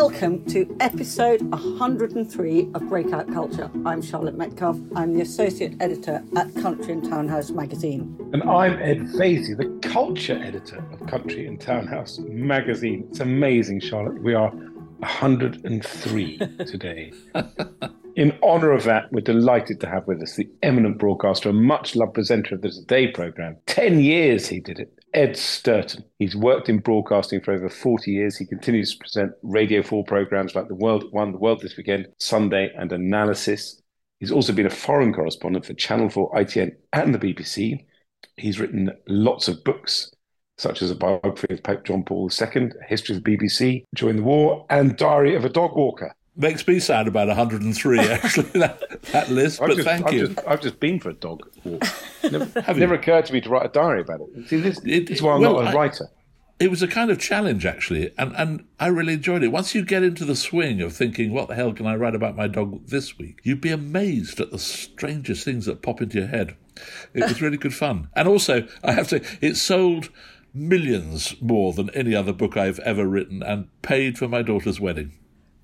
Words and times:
welcome 0.00 0.44
to 0.44 0.76
episode 0.80 1.40
103 1.40 2.70
of 2.74 2.86
Breakout 2.86 3.32
Culture. 3.32 3.70
I'm 3.86 4.02
Charlotte 4.02 4.36
Metcalf. 4.36 4.76
I'm 4.94 5.14
the 5.14 5.22
associate 5.22 5.74
editor 5.80 6.22
at 6.36 6.54
Country 6.56 6.92
and 6.92 7.02
Townhouse 7.02 7.48
magazine. 7.48 8.14
And 8.34 8.42
I'm 8.42 8.74
Ed 8.74 8.98
Vaizey, 9.14 9.56
the 9.56 9.88
culture 9.88 10.38
editor 10.44 10.84
of 10.92 11.06
Country 11.06 11.46
and 11.46 11.58
Townhouse 11.58 12.18
magazine. 12.18 13.06
It's 13.08 13.20
amazing, 13.20 13.80
Charlotte. 13.80 14.22
We 14.22 14.34
are 14.34 14.50
103 14.50 16.38
today. 16.66 17.14
In 18.16 18.38
honour 18.42 18.72
of 18.72 18.84
that, 18.84 19.10
we're 19.12 19.22
delighted 19.22 19.80
to 19.80 19.88
have 19.88 20.06
with 20.06 20.20
us 20.20 20.36
the 20.36 20.46
eminent 20.62 20.98
broadcaster 20.98 21.48
and 21.48 21.62
much 21.62 21.96
loved 21.96 22.12
presenter 22.12 22.56
of 22.56 22.60
the 22.60 22.70
Today 22.70 23.08
programme. 23.08 23.56
10 23.64 24.00
years 24.00 24.46
he 24.46 24.60
did 24.60 24.78
it. 24.78 24.92
Ed 25.14 25.32
Stourton. 25.32 26.04
He's 26.18 26.36
worked 26.36 26.68
in 26.68 26.78
broadcasting 26.78 27.40
for 27.40 27.52
over 27.52 27.68
40 27.68 28.10
years. 28.10 28.36
He 28.36 28.46
continues 28.46 28.92
to 28.92 28.98
present 28.98 29.32
Radio 29.42 29.82
4 29.82 30.04
programmes 30.04 30.54
like 30.54 30.68
The 30.68 30.74
World 30.74 31.04
at 31.04 31.12
One, 31.12 31.32
The 31.32 31.38
World 31.38 31.60
This 31.60 31.76
Weekend, 31.76 32.08
Sunday, 32.18 32.70
and 32.76 32.92
Analysis. 32.92 33.80
He's 34.20 34.32
also 34.32 34.52
been 34.52 34.66
a 34.66 34.70
foreign 34.70 35.12
correspondent 35.12 35.66
for 35.66 35.74
Channel 35.74 36.08
4, 36.08 36.34
ITN, 36.34 36.76
and 36.92 37.14
the 37.14 37.18
BBC. 37.18 37.84
He's 38.36 38.60
written 38.60 38.90
lots 39.08 39.48
of 39.48 39.62
books, 39.64 40.10
such 40.58 40.82
as 40.82 40.90
a 40.90 40.94
biography 40.94 41.48
of 41.50 41.62
Pope 41.62 41.84
John 41.84 42.02
Paul 42.02 42.30
II, 42.30 42.70
a 42.82 42.84
history 42.86 43.16
of 43.16 43.24
the 43.24 43.36
BBC 43.36 43.84
during 43.94 44.16
the 44.16 44.22
war, 44.22 44.66
and 44.70 44.96
Diary 44.96 45.34
of 45.34 45.44
a 45.44 45.50
Dog 45.50 45.76
Walker. 45.76 46.14
Makes 46.38 46.66
me 46.68 46.78
sad 46.80 47.08
about 47.08 47.28
103, 47.28 47.98
actually, 48.00 48.42
that, 48.60 49.00
that 49.12 49.30
list, 49.30 49.60
but 49.60 49.70
I've 49.70 49.76
just, 49.76 49.88
thank 49.88 50.06
I've 50.06 50.12
you. 50.12 50.28
Just, 50.28 50.46
I've 50.46 50.60
just 50.60 50.80
been 50.80 51.00
for 51.00 51.10
a 51.10 51.14
dog 51.14 51.48
walk. 51.64 51.82
Never, 52.30 52.60
Have 52.62 52.78
never 52.78 52.94
occurred 52.94 53.26
to 53.26 53.32
me 53.32 53.40
to 53.42 53.48
write 53.48 53.66
a 53.66 53.68
diary 53.68 54.00
about 54.00 54.20
it. 54.20 54.48
See, 54.48 54.60
this, 54.60 54.78
It- 54.84 55.06
this 55.08 55.18
is 55.18 55.22
why 55.22 55.34
I'm 55.34 55.40
well, 55.40 55.54
not 55.54 55.64
a 55.64 55.68
I- 55.68 55.72
writer. 55.74 56.08
It 56.58 56.70
was 56.70 56.80
a 56.82 56.88
kind 56.88 57.10
of 57.10 57.18
challenge, 57.18 57.66
actually, 57.66 58.12
and, 58.16 58.34
and 58.34 58.64
I 58.80 58.86
really 58.86 59.12
enjoyed 59.12 59.42
it. 59.42 59.48
Once 59.48 59.74
you 59.74 59.84
get 59.84 60.02
into 60.02 60.24
the 60.24 60.34
swing 60.34 60.80
of 60.80 60.94
thinking, 60.94 61.30
what 61.30 61.48
the 61.48 61.54
hell 61.54 61.74
can 61.74 61.86
I 61.86 61.96
write 61.96 62.14
about 62.14 62.34
my 62.34 62.48
dog 62.48 62.86
this 62.86 63.18
week? 63.18 63.40
You'd 63.42 63.60
be 63.60 63.70
amazed 63.70 64.40
at 64.40 64.50
the 64.50 64.58
strangest 64.58 65.44
things 65.44 65.66
that 65.66 65.82
pop 65.82 66.00
into 66.00 66.16
your 66.16 66.28
head. 66.28 66.56
It 67.12 67.24
was 67.24 67.42
really 67.42 67.58
good 67.58 67.74
fun. 67.74 68.08
And 68.16 68.26
also, 68.26 68.66
I 68.82 68.92
have 68.92 69.06
to 69.08 69.22
it 69.42 69.56
sold 69.56 70.08
millions 70.54 71.34
more 71.42 71.74
than 71.74 71.90
any 71.90 72.14
other 72.14 72.32
book 72.32 72.56
I've 72.56 72.78
ever 72.80 73.06
written 73.06 73.42
and 73.42 73.68
paid 73.82 74.18
for 74.18 74.26
my 74.26 74.40
daughter's 74.42 74.80
wedding. 74.80 75.12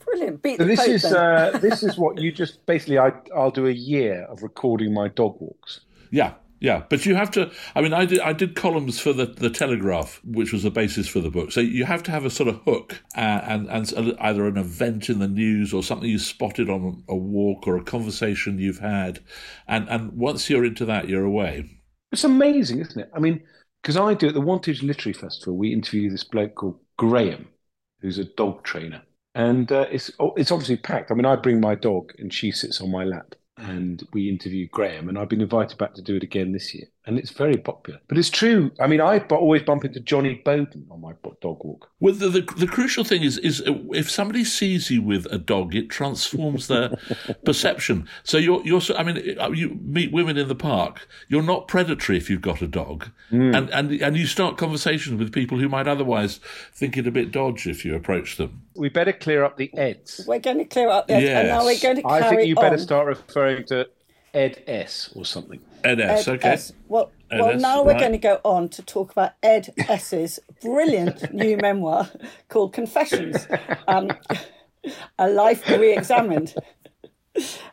Brilliant. 0.04 0.42
Beat 0.42 0.58
So 0.58 0.64
the 0.64 0.68
this 0.68 0.80
Pope 0.80 0.88
is 0.90 1.04
uh, 1.06 1.58
this 1.62 1.82
is 1.82 1.96
what 1.96 2.18
you 2.20 2.32
just 2.32 2.64
basically. 2.66 2.98
I, 2.98 3.12
I'll 3.34 3.50
do 3.50 3.66
a 3.66 3.72
year 3.72 4.24
of 4.24 4.42
recording 4.42 4.92
my 4.92 5.08
dog 5.08 5.36
walks. 5.40 5.80
Yeah, 6.10 6.34
yeah, 6.62 6.84
but 6.88 7.04
you 7.04 7.16
have 7.16 7.32
to. 7.32 7.50
I 7.74 7.80
mean, 7.80 7.92
I 7.92 8.04
did. 8.04 8.20
I 8.20 8.32
did 8.32 8.54
columns 8.54 9.00
for 9.00 9.12
the 9.12 9.26
the 9.26 9.50
Telegraph, 9.50 10.20
which 10.24 10.52
was 10.52 10.62
the 10.62 10.70
basis 10.70 11.08
for 11.08 11.18
the 11.18 11.28
book. 11.28 11.50
So 11.50 11.60
you 11.60 11.84
have 11.84 12.04
to 12.04 12.12
have 12.12 12.24
a 12.24 12.30
sort 12.30 12.48
of 12.48 12.60
hook, 12.64 13.02
uh, 13.16 13.40
and 13.42 13.68
and 13.68 14.16
either 14.20 14.46
an 14.46 14.56
event 14.56 15.10
in 15.10 15.18
the 15.18 15.26
news 15.26 15.74
or 15.74 15.82
something 15.82 16.08
you 16.08 16.20
spotted 16.20 16.70
on 16.70 17.02
a 17.08 17.16
walk 17.16 17.66
or 17.66 17.76
a 17.76 17.82
conversation 17.82 18.60
you've 18.60 18.78
had, 18.78 19.18
and 19.66 19.88
and 19.88 20.12
once 20.12 20.48
you're 20.48 20.64
into 20.64 20.84
that, 20.84 21.08
you're 21.08 21.24
away. 21.24 21.68
It's 22.12 22.22
amazing, 22.22 22.78
isn't 22.78 23.00
it? 23.00 23.10
I 23.12 23.18
mean, 23.18 23.42
because 23.82 23.96
I 23.96 24.14
do 24.14 24.28
at 24.28 24.34
the 24.34 24.40
Wantage 24.40 24.84
Literary 24.84 25.14
Festival, 25.14 25.56
we 25.56 25.72
interview 25.72 26.10
this 26.10 26.22
bloke 26.22 26.54
called 26.54 26.78
Graham, 26.96 27.48
who's 28.00 28.18
a 28.18 28.24
dog 28.24 28.62
trainer, 28.62 29.02
and 29.34 29.72
uh, 29.72 29.86
it's 29.90 30.12
oh, 30.20 30.32
it's 30.36 30.52
obviously 30.52 30.76
packed. 30.76 31.10
I 31.10 31.14
mean, 31.14 31.26
I 31.26 31.34
bring 31.34 31.60
my 31.60 31.74
dog, 31.74 32.12
and 32.20 32.32
she 32.32 32.52
sits 32.52 32.80
on 32.80 32.92
my 32.92 33.02
lap, 33.02 33.34
and 33.56 34.02
we 34.12 34.28
interview 34.28 34.68
Graham, 34.68 35.08
and 35.08 35.18
I've 35.18 35.28
been 35.28 35.40
invited 35.40 35.78
back 35.78 35.94
to 35.94 36.02
do 36.02 36.16
it 36.16 36.22
again 36.22 36.52
this 36.52 36.74
year, 36.74 36.86
and 37.04 37.18
it's 37.18 37.30
very 37.30 37.56
popular. 37.56 38.00
But 38.06 38.16
it's 38.16 38.30
true. 38.30 38.70
I 38.78 38.86
mean, 38.86 39.00
I 39.00 39.18
always 39.18 39.62
bump 39.62 39.84
into 39.84 39.98
Johnny 40.00 40.40
Bowden 40.44 40.86
on 40.90 41.00
my 41.00 41.12
dog 41.40 41.64
walk. 41.64 41.90
Well, 41.98 42.14
the, 42.14 42.28
the 42.28 42.40
the 42.56 42.66
crucial 42.66 43.02
thing 43.04 43.22
is 43.22 43.38
is 43.38 43.60
uh, 43.62 43.74
if 43.92 44.10
somebody 44.10 44.44
sees 44.44 44.90
you 44.90 45.02
with 45.02 45.26
a 45.32 45.38
dog, 45.38 45.74
it 45.74 45.90
transforms 45.90 46.68
their 46.68 46.90
perception. 47.44 48.08
So 48.22 48.38
you're 48.38 48.62
you're. 48.64 48.80
I 48.96 49.02
mean, 49.02 49.38
uh, 49.38 49.50
you 49.50 49.80
meet 49.82 50.12
women 50.12 50.36
in 50.36 50.48
the 50.48 50.54
park. 50.54 51.08
You're 51.28 51.42
not 51.42 51.66
predatory 51.66 52.18
if 52.18 52.30
you've 52.30 52.42
got 52.42 52.62
a 52.62 52.68
dog, 52.68 53.10
and 53.30 53.54
and 53.70 53.90
and 53.90 54.16
you 54.16 54.26
start 54.26 54.56
conversations 54.56 55.18
with 55.18 55.32
people 55.32 55.58
who 55.58 55.68
might 55.68 55.88
otherwise 55.88 56.38
think 56.72 56.96
it 56.96 57.06
a 57.06 57.10
bit 57.10 57.32
dodgy 57.32 57.70
if 57.70 57.84
you 57.84 57.96
approach 57.96 58.36
them. 58.36 58.62
We 58.76 58.88
better 58.88 59.12
clear 59.12 59.44
up 59.44 59.56
the 59.56 59.72
eds. 59.76 60.24
We're 60.26 60.38
going 60.38 60.58
to 60.58 60.64
clear 60.64 60.88
up 60.88 61.08
the 61.08 61.14
and 61.14 61.48
now 61.48 61.64
we're 61.64 61.80
going 61.80 61.96
to 61.96 62.08
I 62.08 62.28
think 62.28 62.46
you 62.46 62.54
better 62.54 62.74
on. 62.74 62.78
start 62.78 63.06
referring 63.06 63.64
to 63.66 63.88
Ed 64.34 64.62
S 64.66 65.10
or 65.14 65.24
something. 65.24 65.60
Ed 65.84 66.00
okay. 66.00 66.48
S. 66.48 66.72
Well, 66.88 67.10
Ed 67.30 67.40
well, 67.40 67.50
S, 67.50 67.60
now 67.60 67.82
we're 67.82 67.92
right. 67.92 68.00
going 68.00 68.12
to 68.12 68.18
go 68.18 68.40
on 68.44 68.68
to 68.70 68.82
talk 68.82 69.12
about 69.12 69.32
Ed 69.42 69.72
S's 69.88 70.38
brilliant 70.60 71.32
new 71.32 71.56
memoir 71.56 72.10
called 72.48 72.72
Confessions, 72.72 73.46
um, 73.88 74.10
a 75.18 75.28
life 75.28 75.68
re-examined. 75.68 76.54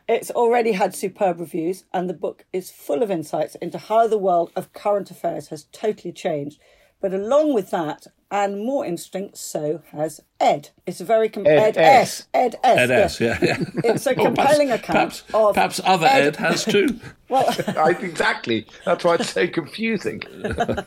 It's 0.08 0.30
already 0.30 0.72
had 0.72 0.94
superb 0.94 1.38
reviews, 1.38 1.84
and 1.92 2.08
the 2.08 2.14
book 2.14 2.46
is 2.52 2.70
full 2.70 3.02
of 3.02 3.10
insights 3.10 3.54
into 3.56 3.78
how 3.78 4.06
the 4.06 4.18
world 4.18 4.50
of 4.56 4.72
current 4.72 5.10
affairs 5.10 5.48
has 5.48 5.64
totally 5.64 6.12
changed. 6.12 6.60
But 7.00 7.14
along 7.14 7.54
with 7.54 7.70
that, 7.70 8.06
and 8.30 8.64
more 8.64 8.84
interesting, 8.84 9.30
so 9.34 9.82
has 9.92 10.20
Ed. 10.38 10.70
It's 10.86 11.00
a 11.00 11.04
very 11.04 11.28
com- 11.28 11.46
Ed 11.46 11.76
Ed, 11.76 11.78
S. 11.78 12.20
S. 12.20 12.26
Ed 12.34 12.56
S. 12.62 12.78
Ed 12.78 12.90
S. 12.90 13.20
Yeah, 13.20 13.38
yeah. 13.42 13.56
It's 13.84 14.06
a 14.06 14.10
Oh, 14.10 14.14
perhaps- 14.14 14.36
compelling 14.36 14.70
account 14.70 15.22
Perhaps, 15.28 15.34
of 15.34 15.54
perhaps 15.54 15.80
other 15.84 16.06
Ed- 16.06 16.26
Ed 16.26 16.36
has 16.36 16.64
too. 16.64 16.98
Well, 17.28 17.48
I, 17.76 17.90
exactly. 17.90 18.66
That's 18.84 19.04
why 19.04 19.14
it's 19.14 19.30
so 19.30 19.46
confusing. 19.46 20.20
well, 20.44 20.84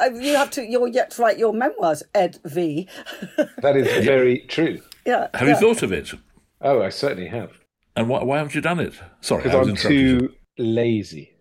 uh, 0.00 0.10
you 0.14 0.34
have 0.34 0.50
to. 0.52 0.62
You're 0.64 0.88
yet 0.88 1.10
to 1.12 1.22
write 1.22 1.38
your 1.38 1.52
memoirs, 1.52 2.02
Ed 2.14 2.38
V. 2.44 2.88
That 3.58 3.76
is 3.76 4.04
very 4.04 4.40
true. 4.48 4.80
yeah. 5.06 5.28
Have 5.34 5.46
yeah. 5.48 5.54
you 5.54 5.60
thought 5.60 5.82
of 5.82 5.92
it? 5.92 6.10
Oh, 6.62 6.82
I 6.82 6.88
certainly 6.88 7.28
have. 7.28 7.50
And 7.96 8.08
why, 8.08 8.22
why 8.22 8.38
haven't 8.38 8.54
you 8.54 8.60
done 8.62 8.80
it? 8.80 8.94
Sorry, 9.20 9.42
I 9.42 9.44
Because 9.44 9.58
was 9.58 9.68
I'm 9.68 9.74
interrupting 9.74 9.98
you. 9.98 10.18
too 10.20 10.34
lazy. 10.58 11.32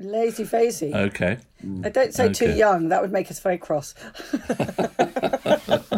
Lazy 0.00 0.44
Vazy. 0.44 0.94
Okay. 0.94 1.38
I 1.84 1.88
don't 1.88 2.12
say 2.12 2.32
too 2.32 2.52
young. 2.52 2.88
That 2.88 3.00
would 3.00 3.12
make 3.12 3.30
us 3.30 3.40
very 3.40 3.58
cross. 3.58 3.94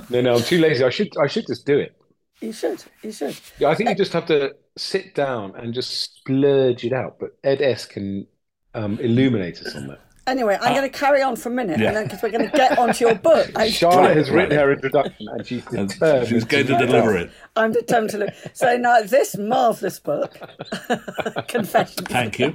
No, 0.09 0.21
no, 0.21 0.37
I'm 0.37 0.43
too 0.43 0.59
lazy. 0.59 0.85
I 0.85 0.91
should, 0.91 1.09
I 1.23 1.27
should 1.27 1.47
just 1.47 1.67
do 1.67 1.79
it. 1.79 1.97
You 2.41 2.53
should. 2.53 2.85
You 3.03 3.11
should. 3.11 3.37
Yeah, 3.59 3.69
I 3.69 3.75
think 3.75 3.89
you 3.89 3.97
just 3.97 4.13
have 4.13 4.27
to 4.27 4.55
sit 4.77 5.15
down 5.15 5.55
and 5.57 5.75
just 5.75 6.17
splurge 6.19 6.85
it 6.85 6.93
out. 6.93 7.19
But 7.19 7.37
Ed 7.43 7.61
S 7.61 7.87
can 7.87 8.27
um, 8.75 8.99
illuminate 9.01 9.61
us 9.61 9.75
on 9.75 9.89
that. 9.89 10.01
Anyway, 10.27 10.59
I'm 10.61 10.75
going 10.75 10.91
to 10.91 10.97
ah. 10.97 10.99
carry 10.99 11.23
on 11.23 11.37
for 11.37 11.51
a 11.51 11.53
minute, 11.53 11.79
yeah. 11.79 12.03
because 12.03 12.21
we're 12.21 12.31
going 12.31 12.51
to 12.51 12.57
get 12.57 12.79
onto 12.79 13.05
your 13.05 13.15
book. 13.15 13.49
I, 13.57 13.71
Charlotte 13.71 14.17
has 14.17 14.29
written 14.29 14.59
her 14.59 14.73
introduction, 14.73 15.29
and 15.29 15.47
she's 15.47 15.65
determined. 15.65 16.29
she's 16.29 16.45
going 16.45 16.67
to 16.67 16.79
do 16.79 16.87
deliver 16.87 17.17
it. 17.17 17.31
I'm 17.55 17.71
determined 17.71 18.11
to 18.11 18.19
look. 18.19 18.35
So 18.53 18.77
now 18.77 19.03
this 19.03 19.37
marvelous 19.37 20.01
book, 20.01 20.37
Confessions, 21.49 22.09
Thank 22.09 22.41
you. 22.41 22.55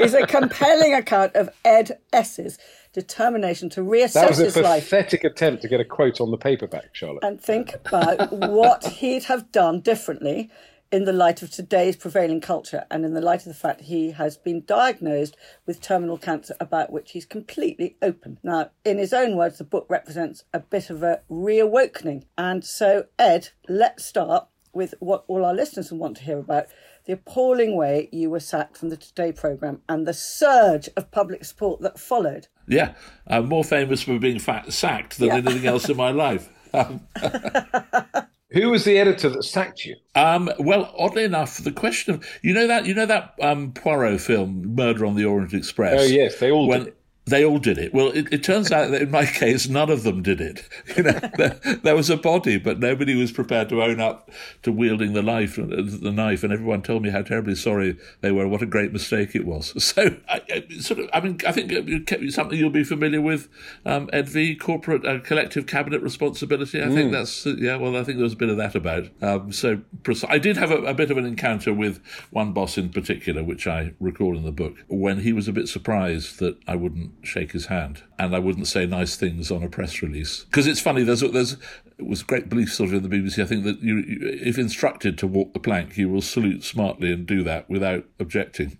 is 0.00 0.14
a 0.14 0.26
compelling 0.26 0.94
account 0.94 1.36
of 1.36 1.50
Ed 1.64 1.98
S's 2.12 2.58
determination 2.92 3.68
to 3.70 3.80
reassess 3.80 4.12
That 4.14 4.30
was 4.30 4.40
a 4.40 4.44
his 4.44 4.56
life 4.56 4.84
pathetic 4.84 5.24
attempt 5.24 5.62
to 5.62 5.68
get 5.68 5.80
a 5.80 5.84
quote 5.84 6.20
on 6.20 6.30
the 6.30 6.36
paperback, 6.36 6.94
Charlotte. 6.94 7.22
and 7.22 7.40
think 7.40 7.74
about 7.86 8.32
what 8.32 8.84
he'd 8.86 9.24
have 9.24 9.52
done 9.52 9.80
differently 9.80 10.50
in 10.94 11.06
the 11.06 11.12
light 11.12 11.42
of 11.42 11.50
today's 11.50 11.96
prevailing 11.96 12.40
culture 12.40 12.84
and 12.88 13.04
in 13.04 13.14
the 13.14 13.20
light 13.20 13.40
of 13.40 13.46
the 13.46 13.52
fact 13.54 13.80
he 13.80 14.12
has 14.12 14.36
been 14.36 14.62
diagnosed 14.64 15.36
with 15.66 15.80
terminal 15.80 16.16
cancer 16.16 16.54
about 16.60 16.92
which 16.92 17.10
he's 17.10 17.26
completely 17.26 17.96
open. 18.00 18.38
Now, 18.44 18.70
in 18.84 18.98
his 18.98 19.12
own 19.12 19.34
words, 19.36 19.58
the 19.58 19.64
book 19.64 19.86
represents 19.88 20.44
a 20.52 20.60
bit 20.60 20.90
of 20.90 21.02
a 21.02 21.22
reawakening. 21.28 22.26
And 22.38 22.64
so, 22.64 23.06
Ed, 23.18 23.48
let's 23.68 24.04
start 24.04 24.46
with 24.72 24.94
what 25.00 25.24
all 25.26 25.44
our 25.44 25.52
listeners 25.52 25.90
will 25.90 25.98
want 25.98 26.16
to 26.18 26.22
hear 26.22 26.38
about 26.38 26.66
the 27.06 27.14
appalling 27.14 27.74
way 27.74 28.08
you 28.12 28.30
were 28.30 28.38
sacked 28.38 28.76
from 28.76 28.90
the 28.90 28.96
Today 28.96 29.32
programme 29.32 29.82
and 29.88 30.06
the 30.06 30.14
surge 30.14 30.88
of 30.96 31.10
public 31.10 31.44
support 31.44 31.80
that 31.80 31.98
followed. 31.98 32.46
Yeah, 32.68 32.94
I'm 33.26 33.48
more 33.48 33.64
famous 33.64 34.02
for 34.02 34.16
being 34.20 34.38
fat- 34.38 34.72
sacked 34.72 35.18
than 35.18 35.26
Yeah. 35.28 35.34
anything 35.38 35.66
else 35.66 35.88
in 35.88 35.96
my 35.96 36.10
life. 36.26 36.48
Um, 36.72 37.00
Who 38.50 38.70
was 38.70 38.84
the 38.84 38.98
editor 38.98 39.28
that 39.30 39.42
sacked 39.42 39.84
you? 39.84 39.96
um, 40.14 40.50
well, 40.58 40.94
oddly 40.96 41.24
enough, 41.24 41.58
the 41.58 41.72
question 41.72 42.14
of 42.14 42.26
you 42.42 42.54
know 42.54 42.66
that 42.66 42.86
you 42.86 42.94
know 42.94 43.06
that 43.06 43.34
um, 43.40 43.72
Poirot 43.72 44.20
film, 44.20 44.74
Murder 44.74 45.06
on 45.06 45.16
the 45.16 45.24
Orient 45.24 45.54
Express. 45.54 46.00
Oh, 46.00 46.04
yes, 46.04 46.38
they 46.38 46.50
all 46.50 46.68
when 46.68 46.84
did. 46.84 46.94
They 47.26 47.44
all 47.44 47.58
did 47.58 47.78
it. 47.78 47.94
Well, 47.94 48.08
it, 48.08 48.30
it 48.32 48.44
turns 48.44 48.70
out 48.70 48.90
that 48.90 49.00
in 49.02 49.10
my 49.10 49.24
case, 49.24 49.66
none 49.68 49.88
of 49.90 50.02
them 50.02 50.22
did 50.22 50.40
it. 50.40 50.68
You 50.96 51.02
know, 51.02 51.18
there, 51.36 51.58
there 51.82 51.96
was 51.96 52.08
a 52.08 52.16
body, 52.16 52.56
but 52.56 52.78
nobody 52.78 53.16
was 53.16 53.32
prepared 53.32 53.68
to 53.70 53.82
own 53.82 53.98
up 54.00 54.30
to 54.62 54.70
wielding 54.70 55.12
the 55.12 55.22
knife. 55.22 55.56
The 55.56 56.12
knife, 56.14 56.44
and 56.44 56.52
everyone 56.52 56.82
told 56.82 57.02
me 57.02 57.10
how 57.10 57.22
terribly 57.22 57.56
sorry 57.56 57.96
they 58.20 58.30
were. 58.30 58.46
What 58.46 58.62
a 58.62 58.66
great 58.66 58.92
mistake 58.92 59.34
it 59.34 59.44
was. 59.44 59.72
So, 59.94 60.16
I, 60.28 60.40
I, 60.50 60.78
sort 60.80 61.00
of, 61.00 61.10
I 61.12 61.20
mean, 61.20 61.38
I 61.46 61.52
think 61.52 61.70
it- 61.72 62.32
something 62.32 62.58
you'll 62.58 62.70
be 62.70 62.84
familiar 62.84 63.20
with, 63.20 63.48
um, 63.86 64.08
Ed 64.12 64.28
V, 64.28 64.54
corporate 64.56 65.04
uh, 65.06 65.20
collective 65.20 65.66
cabinet 65.66 66.00
responsibility. 66.02 66.82
I 66.82 66.88
think 66.90 67.12
that's 67.12 67.46
yeah. 67.46 67.76
Well, 67.76 67.96
I 67.96 68.02
think 68.04 68.18
there 68.18 68.24
was 68.24 68.32
a 68.32 68.36
bit 68.36 68.48
of 68.50 68.56
that 68.56 68.74
about. 68.74 69.08
Um, 69.20 69.52
so, 69.52 69.82
I 70.28 70.38
did 70.38 70.56
have 70.56 70.70
a, 70.70 70.78
a 70.84 70.94
bit 70.94 71.10
of 71.10 71.16
an 71.16 71.26
encounter 71.26 71.72
with 71.72 72.00
one 72.30 72.52
boss 72.52 72.76
in 72.78 72.90
particular, 72.90 73.42
which 73.44 73.66
I 73.66 73.92
recall 74.00 74.36
in 74.36 74.44
the 74.44 74.52
book, 74.52 74.74
when 74.88 75.20
he 75.20 75.32
was 75.32 75.48
a 75.48 75.52
bit 75.52 75.68
surprised 75.68 76.38
that 76.40 76.56
I 76.66 76.76
wouldn't 76.76 77.12
shake 77.26 77.52
his 77.52 77.66
hand, 77.66 78.02
and 78.18 78.34
I 78.34 78.38
wouldn't 78.38 78.66
say 78.66 78.86
nice 78.86 79.16
things 79.16 79.50
on 79.50 79.62
a 79.62 79.68
press 79.68 80.02
release 80.02 80.44
because 80.44 80.66
it's 80.66 80.80
funny. 80.80 81.02
There's 81.02 81.20
there's 81.20 81.56
it 81.98 82.06
was 82.06 82.22
great 82.22 82.48
belief 82.48 82.72
sort 82.72 82.90
of 82.90 82.94
in 82.94 83.08
the 83.08 83.16
BBC. 83.16 83.42
I 83.42 83.46
think 83.46 83.64
that 83.64 83.80
you, 83.82 83.98
you, 83.98 84.18
if 84.22 84.58
instructed 84.58 85.18
to 85.18 85.26
walk 85.26 85.52
the 85.52 85.60
plank, 85.60 85.96
you 85.96 86.08
will 86.08 86.22
salute 86.22 86.64
smartly 86.64 87.12
and 87.12 87.26
do 87.26 87.42
that 87.44 87.68
without 87.68 88.04
objecting. 88.18 88.78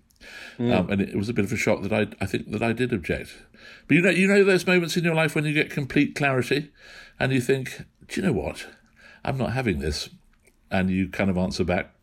Mm. 0.57 0.73
Um, 0.73 0.89
and 0.89 1.01
it, 1.01 1.09
it, 1.09 1.15
was 1.15 1.29
a 1.29 1.33
bit 1.33 1.45
of 1.45 1.51
a 1.51 1.57
shock 1.57 1.81
that 1.83 1.93
I 1.93 2.07
I 2.21 2.25
think 2.25 2.51
that 2.51 2.63
I 2.63 2.73
did 2.73 2.93
object. 2.93 3.37
But 3.87 3.95
you 3.95 4.01
know 4.01 4.09
you 4.09 4.27
know 4.27 4.43
those 4.43 4.67
moments 4.67 4.97
in 4.97 5.03
your 5.03 5.15
life 5.15 5.35
when 5.35 5.45
you 5.45 5.53
get 5.53 5.69
complete 5.69 6.15
clarity, 6.15 6.71
and 7.19 7.31
you 7.31 7.41
think, 7.41 7.83
do 8.07 8.19
you 8.19 8.27
know 8.27 8.33
what? 8.33 8.67
I'm 9.23 9.37
not 9.37 9.53
having 9.53 9.79
this, 9.79 10.09
and 10.69 10.89
you 10.89 11.09
kind 11.09 11.29
of 11.29 11.37
answer 11.37 11.63
back, 11.63 11.94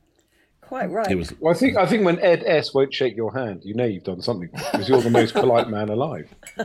quite 0.72 0.90
right. 0.90 1.10
It 1.10 1.16
was, 1.16 1.34
well, 1.38 1.52
I 1.52 1.56
think 1.58 1.76
I 1.76 1.84
think 1.84 2.02
when 2.02 2.18
Ed 2.20 2.44
S 2.46 2.72
won't 2.72 2.94
shake 2.94 3.14
your 3.14 3.30
hand, 3.34 3.60
you 3.62 3.74
know 3.74 3.84
you've 3.84 4.04
done 4.04 4.22
something 4.22 4.48
because 4.50 4.88
you're 4.88 5.02
the 5.02 5.10
most 5.10 5.34
polite 5.34 5.68
man 5.68 5.90
alive. 5.90 6.34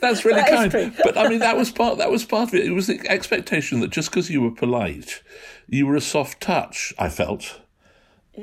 That's 0.00 0.24
really 0.24 0.40
that 0.40 0.72
kind. 0.72 0.96
But 1.04 1.16
I 1.16 1.28
mean, 1.28 1.38
that 1.38 1.56
was 1.56 1.70
part. 1.70 1.98
That 1.98 2.10
was 2.10 2.24
part 2.24 2.48
of 2.48 2.56
it. 2.56 2.66
It 2.66 2.72
was 2.72 2.88
the 2.88 3.00
expectation 3.08 3.78
that 3.80 3.90
just 3.90 4.10
because 4.10 4.30
you 4.30 4.42
were 4.42 4.50
polite, 4.50 5.22
you 5.68 5.86
were 5.86 5.94
a 5.94 6.00
soft 6.00 6.40
touch. 6.40 6.92
I 6.98 7.08
felt. 7.08 7.60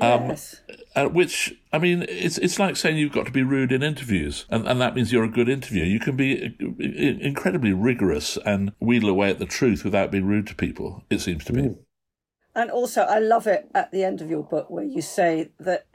Um, 0.00 0.30
yes. 0.30 0.62
Um, 0.70 0.76
uh, 0.96 1.08
which 1.10 1.54
I 1.70 1.76
mean, 1.76 2.06
it's 2.08 2.38
it's 2.38 2.58
like 2.58 2.76
saying 2.76 2.96
you've 2.96 3.12
got 3.12 3.26
to 3.26 3.32
be 3.32 3.42
rude 3.42 3.72
in 3.72 3.82
interviews, 3.82 4.46
and, 4.48 4.66
and 4.66 4.80
that 4.80 4.94
means 4.94 5.12
you're 5.12 5.22
a 5.22 5.28
good 5.28 5.50
interviewer. 5.50 5.84
You 5.84 6.00
can 6.00 6.16
be 6.16 6.56
uh, 6.62 7.24
incredibly 7.26 7.74
rigorous 7.74 8.38
and 8.38 8.72
wheedle 8.80 9.10
away 9.10 9.28
at 9.28 9.38
the 9.38 9.44
truth 9.44 9.84
without 9.84 10.10
being 10.10 10.24
rude 10.24 10.46
to 10.46 10.54
people. 10.54 11.04
It 11.10 11.20
seems 11.20 11.44
to 11.44 11.52
me. 11.52 11.62
Mm. 11.62 11.78
And 12.58 12.72
also, 12.72 13.02
I 13.02 13.20
love 13.20 13.46
it 13.46 13.68
at 13.72 13.92
the 13.92 14.02
end 14.02 14.20
of 14.20 14.28
your 14.28 14.42
book 14.42 14.68
where 14.68 14.82
you 14.82 15.00
say 15.00 15.50
that 15.60 15.86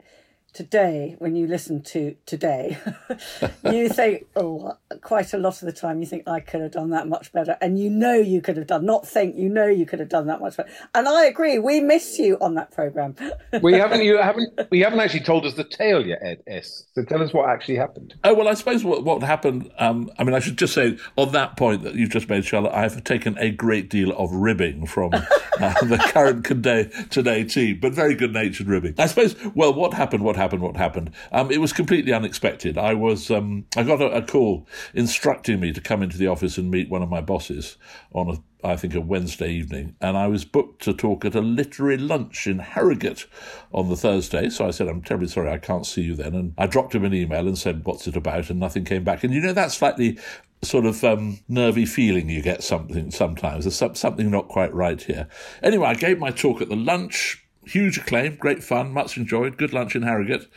today, 0.54 1.16
when 1.18 1.34
you 1.34 1.48
listen 1.48 1.82
to 1.82 2.14
today, 2.26 2.78
you 3.64 3.88
think, 3.88 4.24
oh, 4.36 4.76
quite 5.02 5.34
a 5.34 5.38
lot 5.38 5.60
of 5.60 5.66
the 5.66 5.72
time 5.72 6.00
you 6.00 6.06
think 6.06 6.28
I 6.28 6.38
could 6.38 6.60
have 6.60 6.70
done 6.70 6.90
that 6.90 7.08
much 7.08 7.32
better. 7.32 7.58
And 7.60 7.78
you 7.78 7.90
know 7.90 8.14
you 8.14 8.40
could 8.40 8.56
have 8.56 8.68
done, 8.68 8.86
not 8.86 9.06
think, 9.06 9.36
you 9.36 9.48
know 9.48 9.66
you 9.66 9.84
could 9.84 9.98
have 9.98 10.08
done 10.08 10.28
that 10.28 10.40
much 10.40 10.56
better. 10.56 10.70
And 10.94 11.08
I 11.08 11.26
agree, 11.26 11.58
we 11.58 11.80
miss 11.80 12.18
you 12.20 12.38
on 12.40 12.54
that 12.54 12.70
programme. 12.70 13.16
we 13.62 13.74
haven't, 13.74 14.02
you 14.04 14.16
haven't, 14.16 14.70
we 14.70 14.80
haven't 14.80 15.00
actually 15.00 15.24
told 15.24 15.44
us 15.44 15.54
the 15.54 15.64
tale 15.64 16.06
yet, 16.06 16.20
Ed 16.22 16.42
S. 16.46 16.84
So 16.94 17.02
tell 17.02 17.20
us 17.20 17.34
what 17.34 17.50
actually 17.50 17.76
happened. 17.76 18.14
Oh, 18.22 18.32
well, 18.32 18.46
I 18.46 18.54
suppose 18.54 18.84
what, 18.84 19.04
what 19.04 19.22
happened, 19.24 19.70
um, 19.78 20.10
I 20.18 20.24
mean, 20.24 20.34
I 20.34 20.38
should 20.38 20.56
just 20.56 20.72
say 20.72 20.96
on 21.16 21.32
that 21.32 21.56
point 21.56 21.82
that 21.82 21.96
you've 21.96 22.10
just 22.10 22.28
made, 22.28 22.44
Charlotte, 22.44 22.72
I 22.72 22.82
have 22.82 23.02
taken 23.02 23.36
a 23.38 23.50
great 23.50 23.90
deal 23.90 24.12
of 24.12 24.30
ribbing 24.30 24.86
from 24.86 25.12
uh, 25.14 25.20
the 25.82 26.00
current 26.12 26.44
today, 26.44 26.90
today 27.10 27.42
team, 27.42 27.80
but 27.80 27.92
very 27.92 28.14
good 28.14 28.32
natured 28.32 28.68
ribbing. 28.68 28.94
I 28.98 29.06
suppose, 29.06 29.34
well, 29.56 29.74
what 29.74 29.92
happened, 29.94 30.22
what 30.22 30.36
happened? 30.36 30.43
Happened 30.44 30.62
what 30.62 30.76
happened. 30.76 31.10
Um, 31.32 31.50
it 31.50 31.60
was 31.60 31.72
completely 31.72 32.12
unexpected. 32.12 32.76
I 32.76 32.94
was 32.94 33.30
um, 33.30 33.66
I 33.76 33.82
got 33.82 34.00
a, 34.00 34.10
a, 34.10 34.22
call 34.22 34.66
instructing 34.92 35.58
me 35.58 35.72
to 35.72 35.80
come 35.80 36.02
into 36.02 36.18
the 36.18 36.26
office 36.26 36.58
and 36.58 36.70
meet 36.70 36.90
one 36.90 37.02
of 37.02 37.08
my 37.08 37.20
bosses 37.20 37.76
on 38.12 38.28
a 38.28 38.38
I 38.66 38.76
think 38.76 38.94
a 38.94 39.00
Wednesday 39.00 39.50
evening, 39.52 39.94
and 40.00 40.16
I 40.16 40.26
was 40.26 40.46
booked 40.46 40.82
to 40.84 40.94
talk 40.94 41.26
at 41.26 41.34
a 41.34 41.42
literary 41.42 41.98
lunch 41.98 42.46
in 42.46 42.60
Harrogate 42.60 43.26
on 43.72 43.90
the 43.90 43.96
Thursday. 43.96 44.48
So 44.48 44.66
I 44.66 44.70
said, 44.70 44.88
"I'm 44.88 45.02
terribly 45.02 45.28
sorry, 45.28 45.50
I 45.50 45.58
can't 45.58 45.84
see 45.84 46.02
you 46.02 46.14
then." 46.14 46.34
And 46.34 46.54
I 46.56 46.66
dropped 46.66 46.94
him 46.94 47.04
an 47.04 47.12
email 47.12 47.46
and 47.46 47.58
said, 47.58 47.84
"What's 47.84 48.06
it 48.06 48.16
about?" 48.16 48.48
And 48.48 48.58
nothing 48.58 48.84
came 48.84 49.04
back. 49.04 49.22
And 49.22 49.34
you 49.34 49.40
know 49.40 49.52
that 49.52 49.72
slightly 49.72 50.18
sort 50.62 50.86
of 50.86 51.04
um, 51.04 51.40
nervy 51.46 51.84
feeling 51.84 52.30
you 52.30 52.40
get 52.40 52.62
something 52.62 53.10
sometimes. 53.10 53.64
There's 53.64 53.98
something 53.98 54.30
not 54.30 54.48
quite 54.48 54.72
right 54.74 55.00
here. 55.00 55.28
Anyway, 55.62 55.86
I 55.86 55.94
gave 55.94 56.18
my 56.18 56.30
talk 56.30 56.62
at 56.62 56.70
the 56.70 56.76
lunch 56.76 57.43
huge 57.66 57.98
acclaim, 57.98 58.36
great 58.36 58.62
fun, 58.62 58.92
much 58.92 59.16
enjoyed, 59.16 59.56
good 59.56 59.72
lunch 59.72 59.96
in 59.96 60.02
Harrogate. 60.02 60.48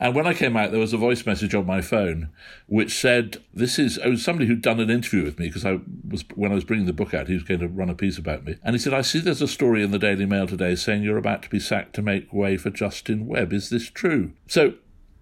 And 0.00 0.14
when 0.14 0.26
I 0.26 0.34
came 0.34 0.56
out, 0.56 0.70
there 0.70 0.80
was 0.80 0.92
a 0.92 0.98
voice 0.98 1.24
message 1.26 1.54
on 1.54 1.66
my 1.66 1.80
phone 1.80 2.30
which 2.66 2.94
said, 2.98 3.38
"This 3.52 3.78
is 3.78 3.98
oh, 4.02 4.16
somebody 4.16 4.46
who'd 4.46 4.62
done 4.62 4.80
an 4.80 4.90
interview 4.90 5.24
with 5.24 5.38
me 5.38 5.46
because 5.46 5.64
I 5.64 5.80
was 6.08 6.24
when 6.34 6.50
I 6.50 6.54
was 6.54 6.64
bringing 6.64 6.86
the 6.86 6.92
book 6.92 7.14
out, 7.14 7.28
he 7.28 7.34
was 7.34 7.42
going 7.42 7.60
to 7.60 7.68
run 7.68 7.90
a 7.90 7.94
piece 7.94 8.18
about 8.18 8.44
me." 8.44 8.56
And 8.62 8.74
he 8.74 8.78
said, 8.78 8.94
"I 8.94 9.02
see 9.02 9.20
there's 9.20 9.42
a 9.42 9.48
story 9.48 9.82
in 9.82 9.90
the 9.90 9.98
Daily 9.98 10.26
Mail 10.26 10.46
today 10.46 10.74
saying 10.74 11.02
you're 11.02 11.18
about 11.18 11.42
to 11.44 11.50
be 11.50 11.60
sacked 11.60 11.94
to 11.96 12.02
make 12.02 12.32
way 12.32 12.56
for 12.56 12.70
Justin 12.70 13.26
Webb. 13.26 13.52
Is 13.52 13.70
this 13.70 13.90
true?" 13.90 14.32
So 14.46 14.74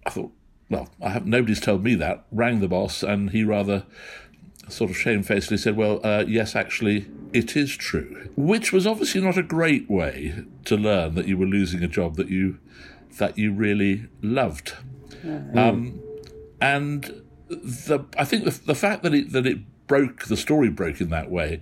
I 0.05 0.09
thought, 0.09 0.31
well, 0.69 0.89
I 1.01 1.09
have 1.09 1.25
nobody's 1.25 1.59
told 1.59 1.83
me 1.83 1.95
that. 1.95 2.25
Rang 2.31 2.59
the 2.59 2.67
boss, 2.67 3.03
and 3.03 3.29
he 3.29 3.43
rather 3.43 3.85
sort 4.67 4.89
of 4.89 4.97
shamefacedly 4.97 5.57
said, 5.57 5.75
Well, 5.75 5.99
uh, 6.03 6.23
yes, 6.27 6.55
actually, 6.55 7.07
it 7.31 7.55
is 7.55 7.75
true. 7.75 8.29
Which 8.35 8.71
was 8.71 8.87
obviously 8.87 9.21
not 9.21 9.37
a 9.37 9.43
great 9.43 9.89
way 9.89 10.45
to 10.65 10.77
learn 10.77 11.15
that 11.15 11.27
you 11.27 11.37
were 11.37 11.45
losing 11.45 11.83
a 11.83 11.87
job 11.87 12.15
that 12.15 12.29
you 12.29 12.59
that 13.17 13.37
you 13.37 13.53
really 13.53 14.07
loved. 14.21 14.73
Mm-hmm. 15.23 15.57
Um, 15.57 16.01
and 16.59 17.21
the 17.47 18.05
I 18.17 18.25
think 18.25 18.45
the, 18.45 18.51
the 18.51 18.75
fact 18.75 19.03
that 19.03 19.13
it 19.13 19.31
that 19.31 19.45
it 19.45 19.59
broke 19.87 20.25
the 20.25 20.37
story 20.37 20.69
broke 20.69 21.01
in 21.01 21.09
that 21.09 21.29
way 21.29 21.61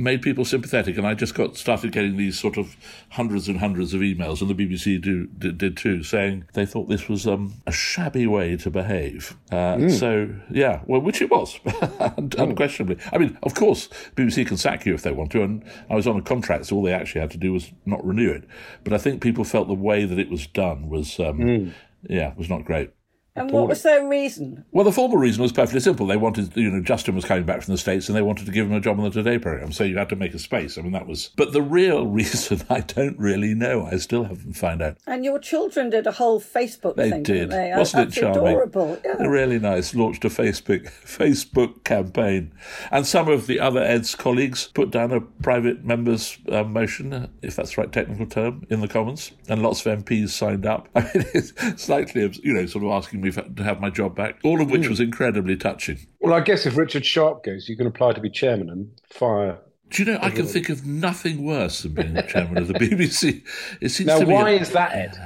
made 0.00 0.22
people 0.22 0.44
sympathetic, 0.44 0.96
and 0.96 1.06
I 1.06 1.14
just 1.14 1.34
got 1.34 1.56
started 1.56 1.92
getting 1.92 2.16
these 2.16 2.38
sort 2.38 2.56
of 2.56 2.76
hundreds 3.10 3.48
and 3.48 3.58
hundreds 3.58 3.94
of 3.94 4.00
emails, 4.00 4.40
and 4.40 4.50
the 4.50 4.54
BBC 4.54 5.00
do, 5.00 5.26
did, 5.26 5.58
did 5.58 5.76
too, 5.76 6.02
saying 6.02 6.46
they 6.54 6.66
thought 6.66 6.88
this 6.88 7.08
was 7.08 7.26
um, 7.26 7.54
a 7.66 7.72
shabby 7.72 8.26
way 8.26 8.56
to 8.56 8.70
behave. 8.70 9.36
Uh, 9.52 9.76
mm. 9.76 9.90
So 9.90 10.34
yeah, 10.50 10.80
well, 10.86 11.00
which 11.00 11.20
it 11.20 11.30
was, 11.30 11.54
hmm. 11.64 12.28
unquestionably. 12.38 12.96
I 13.12 13.18
mean, 13.18 13.38
of 13.42 13.54
course, 13.54 13.88
BBC 14.16 14.46
can 14.46 14.56
sack 14.56 14.86
you 14.86 14.94
if 14.94 15.02
they 15.02 15.12
want 15.12 15.30
to, 15.32 15.42
and 15.42 15.64
I 15.88 15.94
was 15.94 16.06
on 16.06 16.16
a 16.16 16.22
contract, 16.22 16.66
so 16.66 16.76
all 16.76 16.82
they 16.82 16.94
actually 16.94 17.20
had 17.20 17.30
to 17.32 17.38
do 17.38 17.52
was 17.52 17.70
not 17.84 18.04
renew 18.04 18.30
it. 18.30 18.44
But 18.84 18.92
I 18.92 18.98
think 18.98 19.22
people 19.22 19.44
felt 19.44 19.68
the 19.68 19.74
way 19.74 20.04
that 20.04 20.18
it 20.18 20.30
was 20.30 20.46
done 20.46 20.88
was, 20.88 21.20
um, 21.20 21.38
mm. 21.38 21.72
yeah, 22.08 22.32
was 22.36 22.48
not 22.48 22.64
great. 22.64 22.90
And 23.40 23.50
what 23.50 23.68
was 23.68 23.82
their 23.82 24.06
reason? 24.06 24.64
Well, 24.72 24.84
the 24.84 24.92
formal 24.92 25.18
reason 25.18 25.42
was 25.42 25.52
perfectly 25.52 25.80
simple. 25.80 26.06
They 26.06 26.16
wanted, 26.16 26.56
you 26.56 26.70
know, 26.70 26.82
Justin 26.82 27.14
was 27.14 27.24
coming 27.24 27.44
back 27.44 27.62
from 27.62 27.72
the 27.72 27.78
States 27.78 28.08
and 28.08 28.16
they 28.16 28.22
wanted 28.22 28.46
to 28.46 28.52
give 28.52 28.66
him 28.66 28.72
a 28.72 28.80
job 28.80 28.98
on 28.98 29.04
the 29.04 29.10
Today 29.10 29.38
program. 29.38 29.72
So 29.72 29.84
you 29.84 29.96
had 29.98 30.08
to 30.10 30.16
make 30.16 30.34
a 30.34 30.38
space. 30.38 30.76
I 30.78 30.82
mean, 30.82 30.92
that 30.92 31.06
was. 31.06 31.30
But 31.36 31.52
the 31.52 31.62
real 31.62 32.06
reason, 32.20 32.62
I 32.68 32.80
don't 32.80 33.18
really 33.18 33.54
know. 33.54 33.86
I 33.86 33.96
still 33.96 34.24
haven't 34.24 34.54
found 34.54 34.82
out. 34.82 34.98
And 35.06 35.24
your 35.24 35.38
children 35.38 35.90
did 35.90 36.06
a 36.06 36.12
whole 36.12 36.40
Facebook 36.40 36.96
they 36.96 37.10
thing. 37.10 37.22
Did. 37.22 37.50
They? 37.50 37.72
Wasn't 37.76 38.06
That's 38.06 38.16
it 38.16 38.20
charming? 38.20 38.46
Adorable. 38.48 39.00
Yeah. 39.04 39.26
Really 39.26 39.58
nice. 39.58 39.94
Launched 39.94 40.24
a 40.24 40.28
Facebook 40.28 40.84
Facebook 41.04 41.84
campaign. 41.84 42.52
And 42.90 43.06
some 43.06 43.28
of 43.28 43.46
the 43.46 43.60
other 43.60 43.82
Ed's 43.82 44.14
colleagues 44.14 44.68
put 44.68 44.90
down 44.90 45.12
a 45.12 45.20
private 45.20 45.84
member's 45.84 46.38
uh, 46.50 46.64
motion, 46.64 47.30
if 47.42 47.56
that's 47.56 47.74
the 47.74 47.82
right 47.82 47.92
technical 47.92 48.26
term, 48.26 48.66
in 48.70 48.80
the 48.80 48.88
Commons. 48.88 49.32
And 49.48 49.62
lots 49.62 49.84
of 49.86 50.04
MPs 50.04 50.30
signed 50.30 50.66
up. 50.66 50.88
I 50.94 51.02
mean, 51.02 51.24
it's 51.34 51.82
slightly, 51.82 52.30
you 52.42 52.52
know, 52.52 52.66
sort 52.66 52.84
of 52.84 52.90
asking 52.90 53.20
me 53.20 53.29
to 53.32 53.62
have 53.62 53.80
my 53.80 53.90
job 53.90 54.14
back, 54.14 54.38
all 54.44 54.60
of 54.60 54.70
which 54.70 54.82
mm. 54.82 54.88
was 54.88 55.00
incredibly 55.00 55.56
touching. 55.56 55.98
Well, 56.20 56.34
I 56.34 56.40
guess 56.40 56.66
if 56.66 56.76
Richard 56.76 57.04
Sharp 57.04 57.44
goes, 57.44 57.68
you 57.68 57.76
can 57.76 57.86
apply 57.86 58.12
to 58.12 58.20
be 58.20 58.30
chairman 58.30 58.70
and 58.70 58.90
fire. 59.10 59.58
Do 59.90 60.04
you 60.04 60.12
know, 60.12 60.18
I 60.22 60.30
can 60.30 60.46
think 60.46 60.68
of 60.68 60.86
nothing 60.86 61.44
worse 61.44 61.82
than 61.82 61.94
being 61.94 62.14
the 62.14 62.22
chairman 62.22 62.58
of 62.58 62.68
the 62.68 62.74
BBC. 62.78 63.42
It 63.80 63.88
seems 63.88 64.06
now, 64.06 64.20
to 64.20 64.26
why 64.26 64.50
a, 64.50 64.60
is 64.60 64.70
that, 64.70 64.92
Ed? 64.92 65.18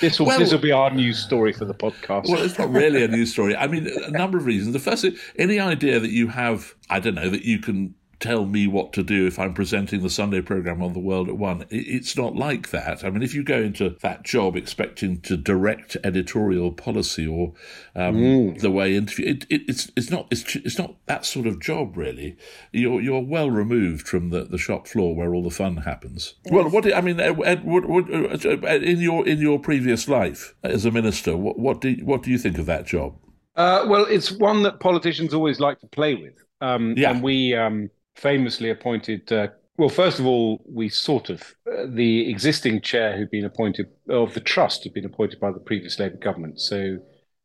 This 0.00 0.18
will 0.18 0.26
well, 0.26 0.38
this 0.38 0.52
will 0.52 0.58
be 0.58 0.72
our 0.72 0.90
news 0.90 1.18
story 1.18 1.52
for 1.52 1.64
the 1.64 1.74
podcast. 1.74 2.28
Well, 2.28 2.42
it's 2.42 2.58
not 2.58 2.70
really 2.70 3.04
a 3.04 3.08
news 3.08 3.32
story. 3.32 3.54
I 3.54 3.66
mean, 3.66 3.86
a 3.86 4.10
number 4.10 4.36
of 4.36 4.46
reasons. 4.46 4.72
The 4.72 4.78
first, 4.78 5.06
any 5.38 5.60
idea 5.60 6.00
that 6.00 6.10
you 6.10 6.28
have, 6.28 6.74
I 6.90 6.98
don't 6.98 7.14
know, 7.14 7.30
that 7.30 7.44
you 7.44 7.58
can 7.58 7.94
tell 8.18 8.46
me 8.46 8.66
what 8.66 8.92
to 8.94 9.02
do 9.02 9.26
if 9.26 9.38
I'm 9.38 9.54
presenting 9.54 10.02
the 10.02 10.10
Sunday 10.10 10.40
program 10.40 10.82
on 10.82 10.92
the 10.92 11.00
World 11.00 11.28
at 11.28 11.36
One. 11.36 11.66
It's 11.70 12.16
not 12.16 12.34
like 12.34 12.70
that. 12.70 13.04
I 13.04 13.10
mean, 13.10 13.22
if 13.22 13.34
you 13.34 13.44
go 13.44 13.60
into 13.60 13.96
that 14.00 14.22
job 14.22 14.56
expecting 14.56 15.20
to 15.22 15.36
direct 15.36 15.96
editorial 16.02 16.72
policy 16.72 17.26
or 17.26 17.52
um, 17.94 18.16
mm. 18.16 18.60
the 18.60 18.70
way 18.70 18.96
interview, 18.96 19.26
it, 19.26 19.46
it, 19.50 19.62
it's 19.68 19.90
it's 19.96 20.10
not 20.10 20.28
it's, 20.30 20.56
it's 20.56 20.78
not 20.78 20.94
that 21.06 21.26
sort 21.26 21.46
of 21.46 21.60
job 21.60 21.96
really. 21.96 22.36
You're 22.72 23.00
you're 23.00 23.22
well 23.22 23.50
removed 23.50 24.08
from 24.08 24.30
the, 24.30 24.44
the 24.44 24.58
shop 24.58 24.86
floor 24.86 25.14
where 25.14 25.34
all 25.34 25.42
the 25.42 25.50
fun 25.50 25.78
happens. 25.78 26.34
Yes. 26.44 26.54
Well, 26.54 26.70
what 26.70 26.92
I 26.92 27.00
mean, 27.00 27.20
Ed, 27.20 27.36
what, 27.64 27.86
what, 27.86 28.10
uh, 28.10 28.66
in 28.76 28.98
your 28.98 29.26
in 29.26 29.38
your 29.38 29.58
previous 29.58 30.08
life 30.08 30.54
as 30.62 30.84
a 30.84 30.90
minister, 30.90 31.36
what 31.36 31.58
what 31.58 31.80
do 31.80 31.94
what 32.02 32.22
do 32.22 32.30
you 32.30 32.38
think 32.38 32.58
of 32.58 32.66
that 32.66 32.86
job? 32.86 33.16
Uh, 33.56 33.86
well, 33.88 34.04
it's 34.04 34.30
one 34.32 34.62
that 34.62 34.80
politicians 34.80 35.32
always 35.32 35.60
like 35.60 35.80
to 35.80 35.86
play 35.86 36.14
with. 36.14 36.34
Um, 36.60 36.94
yeah. 36.96 37.10
And 37.10 37.22
we, 37.22 37.54
um, 37.54 37.90
famously 38.16 38.70
appointed. 38.70 39.30
Uh, 39.30 39.48
well, 39.76 39.88
first 39.88 40.18
of 40.18 40.26
all, 40.26 40.62
we 40.66 40.88
sort 40.88 41.30
of 41.30 41.42
uh, 41.70 41.84
the 41.86 42.30
existing 42.30 42.80
chair 42.80 43.16
who'd 43.16 43.30
been 43.30 43.44
appointed 43.44 43.86
of 44.08 44.34
the 44.34 44.40
trust 44.40 44.84
had 44.84 44.94
been 44.94 45.04
appointed 45.04 45.38
by 45.38 45.52
the 45.52 45.60
previous 45.60 45.98
Labour 45.98 46.16
government, 46.16 46.60
so 46.60 46.98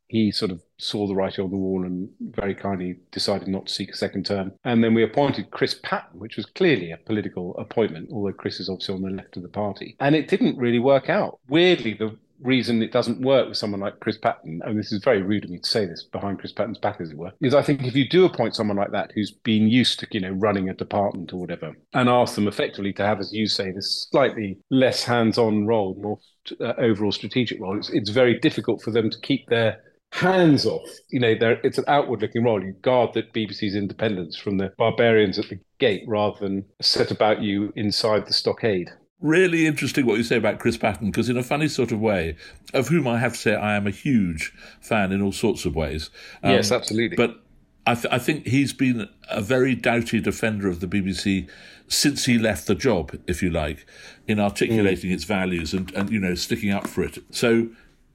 he 0.07 0.29
sort 0.29 0.51
of 0.51 0.61
saw 0.77 1.07
the 1.07 1.15
writing 1.15 1.43
on 1.43 1.49
the 1.49 1.55
wall 1.55 1.85
and 1.85 2.09
very 2.19 2.53
kindly 2.53 2.97
decided 3.11 3.47
not 3.47 3.67
to 3.67 3.73
seek 3.73 3.91
a 3.91 3.95
second 3.95 4.25
term. 4.25 4.51
And 4.65 4.83
then 4.83 4.93
we 4.93 5.03
appointed 5.03 5.51
Chris 5.51 5.79
Patten, 5.83 6.19
which 6.19 6.35
was 6.35 6.45
clearly 6.45 6.91
a 6.91 6.97
political 6.97 7.55
appointment, 7.57 8.09
although 8.11 8.33
Chris 8.33 8.59
is 8.59 8.67
obviously 8.67 8.95
on 8.95 9.01
the 9.03 9.09
left 9.09 9.37
of 9.37 9.43
the 9.43 9.49
party. 9.49 9.95
And 10.01 10.13
it 10.13 10.27
didn't 10.27 10.57
really 10.57 10.79
work 10.79 11.09
out. 11.09 11.39
Weirdly, 11.47 11.93
the 11.93 12.17
reason 12.41 12.81
it 12.81 12.91
doesn't 12.91 13.21
work 13.21 13.47
with 13.47 13.57
someone 13.57 13.81
like 13.81 13.99
Chris 13.99 14.17
Patten, 14.17 14.61
and 14.63 14.77
this 14.77 14.91
is 14.91 15.03
very 15.03 15.21
rude 15.21 15.45
of 15.45 15.49
me 15.49 15.59
to 15.59 15.69
say 15.69 15.85
this 15.85 16.03
behind 16.03 16.39
Chris 16.39 16.51
Patten's 16.51 16.77
back, 16.77 16.99
as 16.99 17.11
it 17.11 17.17
were, 17.17 17.31
is 17.41 17.53
I 17.53 17.61
think 17.61 17.83
if 17.83 17.95
you 17.95 18.07
do 18.07 18.25
appoint 18.25 18.55
someone 18.55 18.77
like 18.77 18.91
that 18.91 19.11
who's 19.13 19.31
been 19.31 19.67
used 19.67 19.99
to, 19.99 20.07
you 20.11 20.19
know, 20.19 20.31
running 20.31 20.69
a 20.69 20.73
department 20.73 21.33
or 21.33 21.37
whatever, 21.37 21.73
and 21.93 22.09
ask 22.09 22.35
them 22.35 22.47
effectively 22.47 22.93
to 22.93 23.05
have, 23.05 23.19
as 23.19 23.33
you 23.33 23.47
say, 23.47 23.71
this 23.71 24.07
slightly 24.11 24.57
less 24.69 25.03
hands-on 25.03 25.65
role, 25.65 25.95
more 25.99 26.19
uh, 26.59 26.73
overall 26.77 27.11
strategic 27.11 27.59
role, 27.61 27.77
it's, 27.77 27.89
it's 27.89 28.09
very 28.09 28.39
difficult 28.39 28.81
for 28.81 28.91
them 28.91 29.09
to 29.09 29.19
keep 29.21 29.47
their 29.47 29.79
hands 30.11 30.65
off. 30.65 30.89
You 31.09 31.19
know, 31.19 31.35
it's 31.63 31.77
an 31.77 31.85
outward 31.87 32.21
looking 32.21 32.43
role. 32.43 32.63
You 32.63 32.73
guard 32.81 33.13
the 33.13 33.23
BBC's 33.23 33.75
independence 33.75 34.37
from 34.37 34.57
the 34.57 34.73
barbarians 34.77 35.39
at 35.39 35.49
the 35.49 35.59
gate 35.79 36.03
rather 36.07 36.37
than 36.39 36.65
set 36.81 37.11
about 37.11 37.41
you 37.41 37.71
inside 37.75 38.27
the 38.27 38.33
stockade. 38.33 38.91
Really 39.21 39.67
interesting 39.67 40.05
what 40.05 40.17
you 40.17 40.23
say 40.23 40.37
about 40.37 40.59
Chris 40.59 40.77
Patten, 40.77 41.11
because 41.11 41.29
in 41.29 41.37
a 41.37 41.43
funny 41.43 41.67
sort 41.67 41.91
of 41.91 41.99
way, 41.99 42.35
of 42.73 42.87
whom 42.87 43.07
I 43.07 43.19
have 43.19 43.33
to 43.33 43.37
say 43.37 43.55
I 43.55 43.75
am 43.75 43.85
a 43.85 43.91
huge 43.91 44.53
fan 44.79 45.11
in 45.11 45.21
all 45.21 45.31
sorts 45.31 45.65
of 45.65 45.75
ways. 45.75 46.09
Um, 46.43 46.51
yes, 46.51 46.71
absolutely. 46.71 47.15
But 47.15 47.39
I, 47.85 47.95
th- 47.95 48.13
I, 48.13 48.19
think 48.19 48.47
he's 48.47 48.73
been 48.73 49.09
a 49.29 49.41
very 49.41 49.75
doughty 49.75 50.19
defender 50.19 50.67
of 50.67 50.79
the 50.79 50.87
BBC 50.87 51.47
since 51.87 52.25
he 52.25 52.37
left 52.37 52.67
the 52.67 52.75
job, 52.75 53.17
if 53.27 53.43
you 53.43 53.49
like, 53.49 53.85
in 54.27 54.39
articulating 54.39 55.11
mm. 55.11 55.13
its 55.13 55.23
values 55.23 55.73
and, 55.73 55.91
and, 55.93 56.09
you 56.09 56.19
know, 56.19 56.35
sticking 56.35 56.71
up 56.71 56.87
for 56.87 57.03
it. 57.03 57.17
So, 57.31 57.69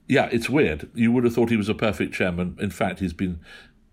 yeah, 0.08 0.28
it's 0.32 0.48
weird. 0.48 0.88
You 0.94 1.12
would 1.12 1.24
have 1.24 1.34
thought 1.34 1.50
he 1.50 1.56
was 1.56 1.68
a 1.68 1.74
perfect 1.74 2.14
chairman. 2.14 2.56
In 2.60 2.70
fact, 2.70 3.00
he's 3.00 3.12
been 3.12 3.40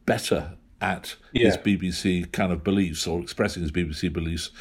better 0.06 0.54
at 0.80 1.16
yeah. 1.32 1.46
his 1.46 1.58
BBC 1.58 2.32
kind 2.32 2.52
of 2.52 2.64
beliefs 2.64 3.08
or 3.08 3.22
expressing 3.22 3.64
his 3.64 3.72
BBC 3.72 4.12
beliefs 4.12 4.52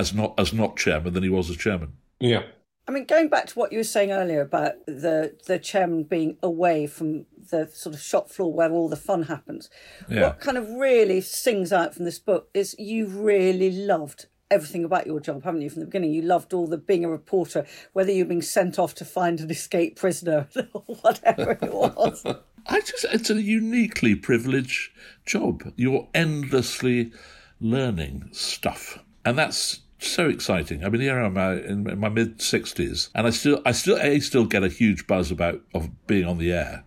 as 0.00 0.14
not 0.14 0.34
as 0.38 0.52
not 0.52 0.76
chairman 0.76 1.12
than 1.12 1.22
he 1.22 1.28
was 1.28 1.50
as 1.50 1.56
chairman. 1.56 1.92
Yeah. 2.18 2.42
I 2.88 2.92
mean, 2.92 3.04
going 3.04 3.28
back 3.28 3.46
to 3.48 3.54
what 3.54 3.70
you 3.70 3.78
were 3.78 3.84
saying 3.84 4.10
earlier 4.10 4.40
about 4.40 4.84
the 4.86 5.36
the 5.46 5.58
chairman 5.58 6.04
being 6.04 6.38
away 6.42 6.86
from 6.86 7.26
the 7.50 7.68
sort 7.72 7.94
of 7.94 8.00
shop 8.00 8.30
floor 8.30 8.52
where 8.52 8.72
all 8.72 8.88
the 8.88 8.96
fun 8.96 9.24
happens, 9.24 9.70
yeah. 10.08 10.22
what 10.22 10.40
kind 10.40 10.56
of 10.56 10.68
really 10.70 11.20
sings 11.20 11.72
out 11.72 11.94
from 11.94 12.04
this 12.04 12.18
book 12.18 12.48
is 12.54 12.74
you 12.78 13.06
really 13.06 13.70
loved 13.70 14.26
everything 14.50 14.84
about 14.84 15.06
your 15.06 15.20
job, 15.20 15.44
haven't 15.44 15.62
you, 15.62 15.70
from 15.70 15.80
the 15.80 15.86
beginning? 15.86 16.12
You 16.12 16.22
loved 16.22 16.52
all 16.52 16.66
the 16.66 16.78
being 16.78 17.04
a 17.04 17.08
reporter, 17.08 17.64
whether 17.92 18.10
you're 18.10 18.26
being 18.26 18.42
sent 18.42 18.78
off 18.78 18.94
to 18.96 19.04
find 19.04 19.38
an 19.40 19.50
escaped 19.50 19.98
prisoner 19.98 20.48
or 20.72 20.82
whatever 21.02 21.52
it 21.52 21.72
was. 21.72 22.24
I 22.66 22.80
just, 22.80 23.04
it's 23.12 23.30
a 23.30 23.40
uniquely 23.40 24.14
privileged 24.14 24.90
job. 25.24 25.72
You're 25.76 26.08
endlessly 26.12 27.12
learning 27.60 28.30
stuff. 28.32 28.98
And 29.24 29.38
that's 29.38 29.80
so 30.00 30.28
exciting. 30.28 30.84
I 30.84 30.88
mean, 30.88 31.00
here 31.00 31.18
I'm 31.20 31.36
uh, 31.36 31.52
in 31.52 31.98
my 31.98 32.08
mid 32.08 32.40
sixties, 32.40 33.10
and 33.14 33.26
I 33.26 33.30
still, 33.30 33.60
I 33.64 33.72
still, 33.72 33.98
a 34.00 34.18
still 34.20 34.44
get 34.44 34.64
a 34.64 34.68
huge 34.68 35.06
buzz 35.06 35.30
about 35.30 35.60
of 35.74 35.90
being 36.06 36.26
on 36.26 36.38
the 36.38 36.52
air, 36.52 36.84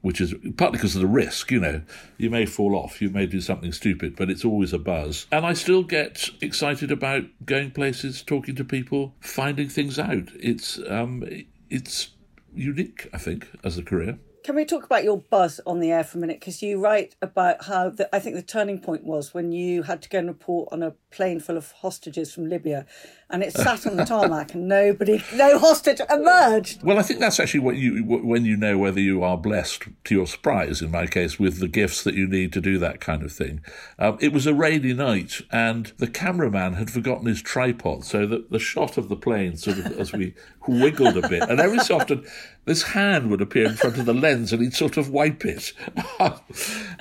which 0.00 0.20
is 0.20 0.34
partly 0.56 0.78
because 0.78 0.94
of 0.94 1.02
the 1.02 1.08
risk. 1.08 1.50
You 1.50 1.60
know, 1.60 1.82
you 2.18 2.30
may 2.30 2.46
fall 2.46 2.74
off, 2.74 3.02
you 3.02 3.10
may 3.10 3.26
do 3.26 3.40
something 3.40 3.72
stupid, 3.72 4.16
but 4.16 4.30
it's 4.30 4.44
always 4.44 4.72
a 4.72 4.78
buzz. 4.78 5.26
And 5.30 5.44
I 5.44 5.52
still 5.52 5.82
get 5.82 6.30
excited 6.40 6.90
about 6.90 7.24
going 7.44 7.70
places, 7.70 8.22
talking 8.22 8.54
to 8.56 8.64
people, 8.64 9.14
finding 9.20 9.68
things 9.68 9.98
out. 9.98 10.28
It's, 10.38 10.78
um, 10.88 11.24
it's 11.70 12.10
unique, 12.54 13.08
I 13.12 13.18
think, 13.18 13.48
as 13.62 13.76
a 13.78 13.82
career. 13.82 14.18
Can 14.46 14.54
we 14.54 14.64
talk 14.64 14.84
about 14.84 15.02
your 15.02 15.18
buzz 15.18 15.60
on 15.66 15.80
the 15.80 15.90
air 15.90 16.04
for 16.04 16.18
a 16.18 16.20
minute? 16.20 16.38
Because 16.38 16.62
you 16.62 16.78
write 16.78 17.16
about 17.20 17.64
how 17.64 17.90
the, 17.90 18.08
I 18.14 18.20
think 18.20 18.36
the 18.36 18.42
turning 18.42 18.78
point 18.78 19.02
was 19.02 19.34
when 19.34 19.50
you 19.50 19.82
had 19.82 20.00
to 20.02 20.08
go 20.08 20.20
and 20.20 20.28
report 20.28 20.68
on 20.70 20.84
a 20.84 20.92
plane 21.10 21.40
full 21.40 21.56
of 21.56 21.72
hostages 21.72 22.32
from 22.32 22.48
Libya, 22.48 22.86
and 23.28 23.42
it 23.42 23.52
sat 23.52 23.88
on 23.88 23.96
the 23.96 24.04
tarmac 24.06 24.54
and 24.54 24.68
nobody, 24.68 25.20
no 25.34 25.58
hostage 25.58 26.00
emerged. 26.08 26.84
Well, 26.84 26.96
I 26.96 27.02
think 27.02 27.18
that's 27.18 27.40
actually 27.40 27.60
what 27.60 27.76
you 27.76 28.04
when 28.04 28.44
you 28.44 28.56
know 28.56 28.78
whether 28.78 29.00
you 29.00 29.24
are 29.24 29.36
blessed 29.36 29.88
to 30.04 30.14
your 30.14 30.28
surprise. 30.28 30.80
In 30.80 30.92
my 30.92 31.08
case, 31.08 31.40
with 31.40 31.58
the 31.58 31.66
gifts 31.66 32.04
that 32.04 32.14
you 32.14 32.28
need 32.28 32.52
to 32.52 32.60
do 32.60 32.78
that 32.78 33.00
kind 33.00 33.24
of 33.24 33.32
thing. 33.32 33.62
Um, 33.98 34.16
it 34.20 34.32
was 34.32 34.46
a 34.46 34.54
rainy 34.54 34.92
night, 34.92 35.40
and 35.50 35.92
the 35.98 36.06
cameraman 36.06 36.74
had 36.74 36.90
forgotten 36.90 37.26
his 37.26 37.42
tripod, 37.42 38.04
so 38.04 38.26
that 38.26 38.50
the 38.52 38.60
shot 38.60 38.96
of 38.96 39.08
the 39.08 39.16
plane 39.16 39.56
sort 39.56 39.78
of 39.78 39.98
as 39.98 40.12
we 40.12 40.34
wiggled 40.68 41.16
a 41.16 41.28
bit, 41.28 41.42
and 41.48 41.58
every 41.58 41.80
so 41.80 41.96
often 41.96 42.24
this 42.66 42.82
hand 42.82 43.30
would 43.30 43.40
appear 43.40 43.66
in 43.66 43.74
front 43.74 43.96
of 43.96 44.04
the 44.06 44.14
lens, 44.14 44.35
and 44.36 44.62
he'd 44.62 44.74
sort 44.74 44.96
of 44.96 45.10
wipe 45.10 45.44
it. 45.44 45.72
and, 46.20 46.38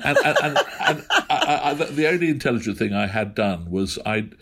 and, 0.03 0.17
and, 0.43 0.57
and 0.87 1.05
I, 1.29 1.59
I, 1.63 1.73
the 1.73 2.07
only 2.07 2.29
intelligent 2.29 2.77
thing 2.77 2.93
I 2.93 3.07
had 3.07 3.35
done 3.35 3.69
was 3.69 3.99
I'd 4.05 4.35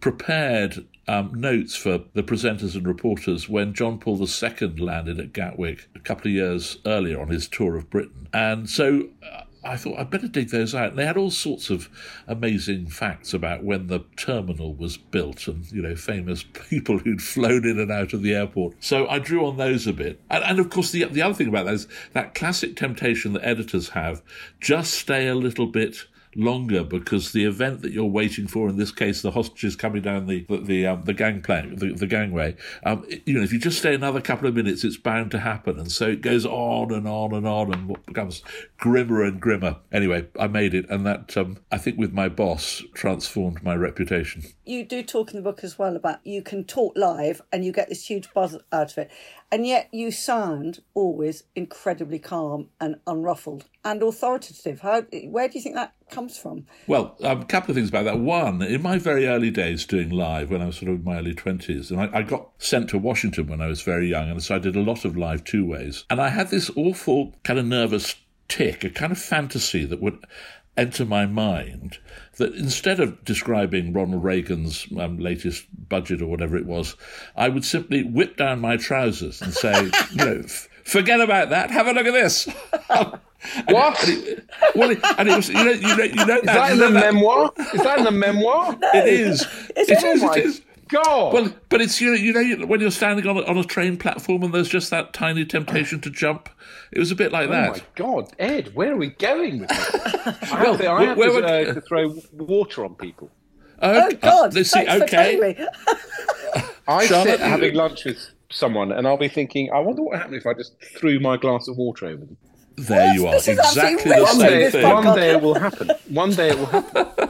prepared 0.00 0.86
um, 1.08 1.32
notes 1.34 1.74
for 1.74 2.02
the 2.14 2.22
presenters 2.22 2.74
and 2.74 2.86
reporters 2.86 3.48
when 3.48 3.74
John 3.74 3.98
Paul 3.98 4.20
II 4.20 4.68
landed 4.78 5.18
at 5.18 5.32
Gatwick 5.32 5.88
a 5.94 5.98
couple 5.98 6.28
of 6.28 6.34
years 6.34 6.78
earlier 6.86 7.20
on 7.20 7.28
his 7.28 7.48
tour 7.48 7.76
of 7.76 7.90
Britain. 7.90 8.28
And 8.32 8.70
so 8.70 9.08
uh, 9.22 9.42
I 9.62 9.76
thought 9.76 9.98
I'd 9.98 10.10
better 10.10 10.28
dig 10.28 10.50
those 10.50 10.74
out. 10.74 10.90
And 10.90 10.98
they 10.98 11.06
had 11.06 11.16
all 11.16 11.30
sorts 11.30 11.70
of 11.70 11.88
amazing 12.26 12.86
facts 12.86 13.34
about 13.34 13.62
when 13.62 13.88
the 13.88 14.00
terminal 14.16 14.74
was 14.74 14.96
built 14.96 15.46
and, 15.48 15.70
you 15.70 15.82
know, 15.82 15.94
famous 15.96 16.42
people 16.70 16.98
who'd 16.98 17.22
flown 17.22 17.66
in 17.66 17.78
and 17.78 17.90
out 17.90 18.12
of 18.12 18.22
the 18.22 18.34
airport. 18.34 18.74
So 18.80 19.06
I 19.08 19.18
drew 19.18 19.46
on 19.46 19.56
those 19.56 19.86
a 19.86 19.92
bit. 19.92 20.20
And, 20.30 20.42
and 20.44 20.58
of 20.58 20.70
course, 20.70 20.90
the, 20.90 21.04
the 21.04 21.22
other 21.22 21.34
thing 21.34 21.48
about 21.48 21.66
that 21.66 21.74
is 21.74 21.88
that 22.12 22.34
classic 22.34 22.76
temptation 22.76 23.32
that 23.34 23.46
editors 23.46 23.90
have 23.90 24.22
just 24.60 24.94
stay 24.94 25.28
a 25.28 25.34
little 25.34 25.66
bit 25.66 26.06
longer 26.34 26.84
because 26.84 27.32
the 27.32 27.44
event 27.44 27.82
that 27.82 27.92
you're 27.92 28.04
waiting 28.04 28.46
for, 28.46 28.68
in 28.68 28.76
this 28.76 28.92
case, 28.92 29.22
the 29.22 29.32
hostages 29.32 29.76
coming 29.76 30.02
down 30.02 30.26
the 30.26 30.44
the 30.48 30.58
the, 30.58 30.86
um, 30.86 31.02
the 31.02 31.14
gangplank, 31.14 31.78
the, 31.78 31.92
the 31.92 32.06
gangway. 32.06 32.56
Um, 32.84 33.04
you 33.26 33.34
know, 33.34 33.42
if 33.42 33.52
you 33.52 33.58
just 33.58 33.78
stay 33.78 33.94
another 33.94 34.20
couple 34.20 34.48
of 34.48 34.54
minutes, 34.54 34.84
it's 34.84 34.96
bound 34.96 35.30
to 35.32 35.40
happen, 35.40 35.78
and 35.78 35.90
so 35.90 36.08
it 36.08 36.20
goes 36.20 36.46
on 36.46 36.92
and 36.92 37.06
on 37.06 37.34
and 37.34 37.46
on, 37.46 37.72
and 37.72 37.88
what 37.88 38.06
becomes 38.06 38.42
grimmer 38.78 39.22
and 39.24 39.40
grimmer. 39.40 39.76
Anyway, 39.92 40.28
I 40.38 40.46
made 40.46 40.74
it, 40.74 40.88
and 40.88 41.04
that 41.06 41.36
um, 41.36 41.58
I 41.70 41.78
think 41.78 41.98
with 41.98 42.12
my 42.12 42.28
boss 42.28 42.82
transformed 42.94 43.62
my 43.62 43.74
reputation. 43.74 44.44
You 44.64 44.84
do 44.84 45.02
talk 45.02 45.30
in 45.30 45.36
the 45.36 45.42
book 45.42 45.64
as 45.64 45.78
well 45.78 45.96
about 45.96 46.24
you 46.24 46.42
can 46.42 46.64
talk 46.64 46.92
live, 46.96 47.42
and 47.52 47.64
you 47.64 47.72
get 47.72 47.88
this 47.88 48.06
huge 48.06 48.32
buzz 48.32 48.56
out 48.72 48.92
of 48.92 48.98
it 48.98 49.10
and 49.52 49.66
yet 49.66 49.88
you 49.92 50.10
sound 50.10 50.80
always 50.94 51.44
incredibly 51.54 52.18
calm 52.18 52.68
and 52.80 52.96
unruffled 53.06 53.64
and 53.84 54.02
authoritative. 54.02 54.80
How, 54.80 55.02
where 55.24 55.48
do 55.48 55.58
you 55.58 55.62
think 55.62 55.74
that 55.74 55.92
comes 56.10 56.38
from? 56.38 56.66
Well, 56.86 57.16
um, 57.22 57.40
a 57.42 57.44
couple 57.44 57.70
of 57.70 57.76
things 57.76 57.88
about 57.88 58.04
that. 58.04 58.20
One, 58.20 58.62
in 58.62 58.82
my 58.82 58.98
very 58.98 59.26
early 59.26 59.50
days 59.50 59.84
doing 59.86 60.10
live, 60.10 60.50
when 60.50 60.62
I 60.62 60.66
was 60.66 60.76
sort 60.76 60.90
of 60.90 60.98
in 60.98 61.04
my 61.04 61.18
early 61.18 61.34
20s, 61.34 61.90
and 61.90 62.00
I, 62.00 62.18
I 62.18 62.22
got 62.22 62.50
sent 62.58 62.90
to 62.90 62.98
Washington 62.98 63.48
when 63.48 63.60
I 63.60 63.66
was 63.66 63.82
very 63.82 64.08
young, 64.08 64.30
and 64.30 64.42
so 64.42 64.56
I 64.56 64.58
did 64.58 64.76
a 64.76 64.82
lot 64.82 65.04
of 65.04 65.16
live 65.16 65.44
two 65.44 65.66
ways. 65.66 66.04
And 66.10 66.20
I 66.20 66.28
had 66.28 66.50
this 66.50 66.70
awful 66.76 67.34
kind 67.42 67.58
of 67.58 67.66
nervous 67.66 68.16
tick, 68.48 68.84
a 68.84 68.90
kind 68.90 69.12
of 69.12 69.18
fantasy 69.18 69.84
that 69.84 70.02
would 70.02 70.24
enter 70.76 71.04
my 71.04 71.26
mind 71.26 71.98
that 72.36 72.54
instead 72.54 73.00
of 73.00 73.24
describing 73.24 73.92
Ronald 73.92 74.24
Reagan's 74.24 74.86
um, 74.98 75.18
latest 75.18 75.66
budget 75.88 76.22
or 76.22 76.26
whatever 76.26 76.56
it 76.56 76.66
was, 76.66 76.96
I 77.36 77.48
would 77.48 77.64
simply 77.64 78.02
whip 78.02 78.36
down 78.36 78.60
my 78.60 78.76
trousers 78.76 79.42
and 79.42 79.52
say, 79.52 79.90
you 80.10 80.16
know, 80.16 80.42
forget 80.84 81.20
about 81.20 81.50
that. 81.50 81.70
Have 81.70 81.86
a 81.86 81.92
look 81.92 82.06
at 82.06 82.12
this. 82.12 82.48
And, 82.88 83.20
what? 83.68 84.08
And 84.08 84.24
it, 84.24 84.50
well, 84.74 84.90
and 85.18 85.28
it 85.28 85.36
was 85.36 85.48
you 85.48 85.54
know 85.54 85.70
you 85.70 85.96
know 85.96 86.04
you 86.04 86.26
know 86.26 86.36
is 86.36 86.42
that, 86.42 86.44
that 86.44 86.72
in 86.72 86.78
the 86.78 86.88
that, 86.88 87.14
memoir? 87.14 87.52
Is 87.74 87.82
that 87.82 87.98
in 87.98 88.04
the 88.04 88.10
memoir? 88.10 88.76
No, 88.76 88.90
it 88.94 89.08
is. 89.08 89.46
It 89.76 89.90
is. 89.90 90.22
Oh 90.22 90.32
it 90.32 90.44
is. 90.44 90.62
God. 90.90 91.32
Well, 91.32 91.52
but 91.68 91.80
it's 91.80 92.00
you 92.00 92.10
know 92.10 92.40
you 92.40 92.56
know 92.56 92.66
when 92.66 92.80
you're 92.80 92.90
standing 92.90 93.26
on 93.26 93.36
a, 93.36 93.42
on 93.42 93.56
a 93.56 93.64
train 93.64 93.96
platform 93.96 94.42
and 94.42 94.52
there's 94.52 94.68
just 94.68 94.90
that 94.90 95.12
tiny 95.12 95.44
temptation 95.44 96.00
to 96.02 96.10
jump. 96.10 96.48
It 96.92 96.98
was 96.98 97.10
a 97.10 97.14
bit 97.14 97.32
like 97.32 97.48
oh 97.48 97.52
that. 97.52 97.68
Oh 97.68 97.72
my 97.72 97.82
God, 97.94 98.32
Ed, 98.38 98.74
where 98.74 98.92
are 98.92 98.96
we 98.96 99.08
going 99.08 99.60
with 99.60 99.68
this? 99.68 99.94
I 100.52 100.62
well, 100.62 100.72
have, 100.72 100.80
to, 100.80 100.90
I 100.90 101.04
have 101.04 101.16
where, 101.16 101.40
to, 101.40 101.70
uh, 101.70 101.74
to, 101.74 101.80
throw 101.80 102.16
water 102.32 102.84
on 102.84 102.94
people. 102.94 103.30
Oh, 103.82 104.08
oh 104.10 104.16
God! 104.16 104.56
Uh, 104.56 104.64
see, 104.64 104.88
okay. 104.88 105.56
I 106.88 107.06
Charlotte, 107.06 107.30
sit 107.30 107.40
having 107.40 107.74
lunch 107.74 108.04
with 108.04 108.30
someone, 108.50 108.92
and 108.92 109.06
I'll 109.06 109.16
be 109.16 109.28
thinking, 109.28 109.70
I 109.72 109.78
wonder 109.78 110.02
what 110.02 110.18
happened 110.18 110.36
if 110.36 110.46
I 110.46 110.54
just 110.54 110.74
threw 110.96 111.20
my 111.20 111.36
glass 111.36 111.68
of 111.68 111.76
water 111.76 112.06
over 112.06 112.24
them. 112.24 112.36
There 112.76 113.14
you 113.14 113.26
are. 113.26 113.34
Exactly 113.36 113.56
the 113.56 113.62
same 113.64 113.98
thing. 114.70 114.82
One 114.82 115.16
day 115.16 115.30
it 115.32 115.42
will 115.42 115.54
happen. 115.54 115.90
One 116.08 116.30
day 116.32 116.50
it 116.50 116.58
will 116.58 116.66
happen. 116.66 117.29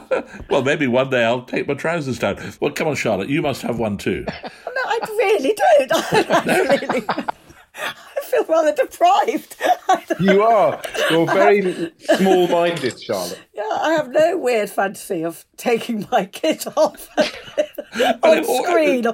well, 0.51 0.63
maybe 0.63 0.85
one 0.87 1.09
day 1.09 1.23
I'll 1.23 1.43
take 1.43 1.67
my 1.67 1.73
trousers 1.73 2.19
down. 2.19 2.37
Well, 2.59 2.71
come 2.71 2.87
on, 2.87 2.95
Charlotte. 2.95 3.29
You 3.29 3.41
must 3.41 3.61
have 3.61 3.79
one 3.79 3.97
too. 3.97 4.25
no, 4.43 4.81
I 4.85 4.99
really 5.09 5.53
don't. 5.53 5.91
I, 5.93 6.59
really, 6.59 7.05
I 7.07 8.21
feel 8.23 8.43
rather 8.45 8.73
deprived. 8.73 9.55
you 10.19 10.43
are. 10.43 10.81
You're 11.09 11.25
very 11.25 11.93
small-minded, 11.99 13.01
Charlotte. 13.01 13.39
Yeah, 13.53 13.63
I 13.71 13.93
have 13.93 14.09
no 14.09 14.37
weird 14.37 14.69
fantasy 14.69 15.23
of 15.23 15.45
taking 15.57 16.07
my 16.11 16.25
kit 16.25 16.67
off 16.75 17.09
on 18.23 18.43
screen 18.43 19.05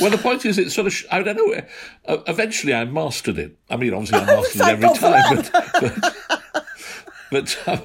well, 0.00 0.10
the 0.10 0.18
point 0.18 0.44
is, 0.44 0.58
it 0.58 0.70
sort 0.70 0.86
of, 0.86 0.94
I 1.10 1.22
don't 1.22 1.36
know, 1.36 1.60
uh, 2.06 2.18
eventually 2.26 2.74
I 2.74 2.84
mastered 2.84 3.38
it. 3.38 3.56
I 3.70 3.76
mean, 3.76 3.92
obviously 3.92 4.18
I 4.18 4.24
mastered 4.24 4.60
it 4.60 4.68
every 4.68 4.88
time, 4.98 5.36
but. 5.36 6.14
but 6.52 6.67
but 7.30 7.58
uh, 7.66 7.78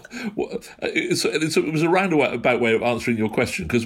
it's, 0.81 1.25
it's, 1.25 1.57
it 1.57 1.71
was 1.71 1.83
a 1.83 1.89
roundabout 1.89 2.59
way 2.59 2.73
of 2.73 2.81
answering 2.81 3.17
your 3.17 3.29
question 3.29 3.67
because 3.67 3.85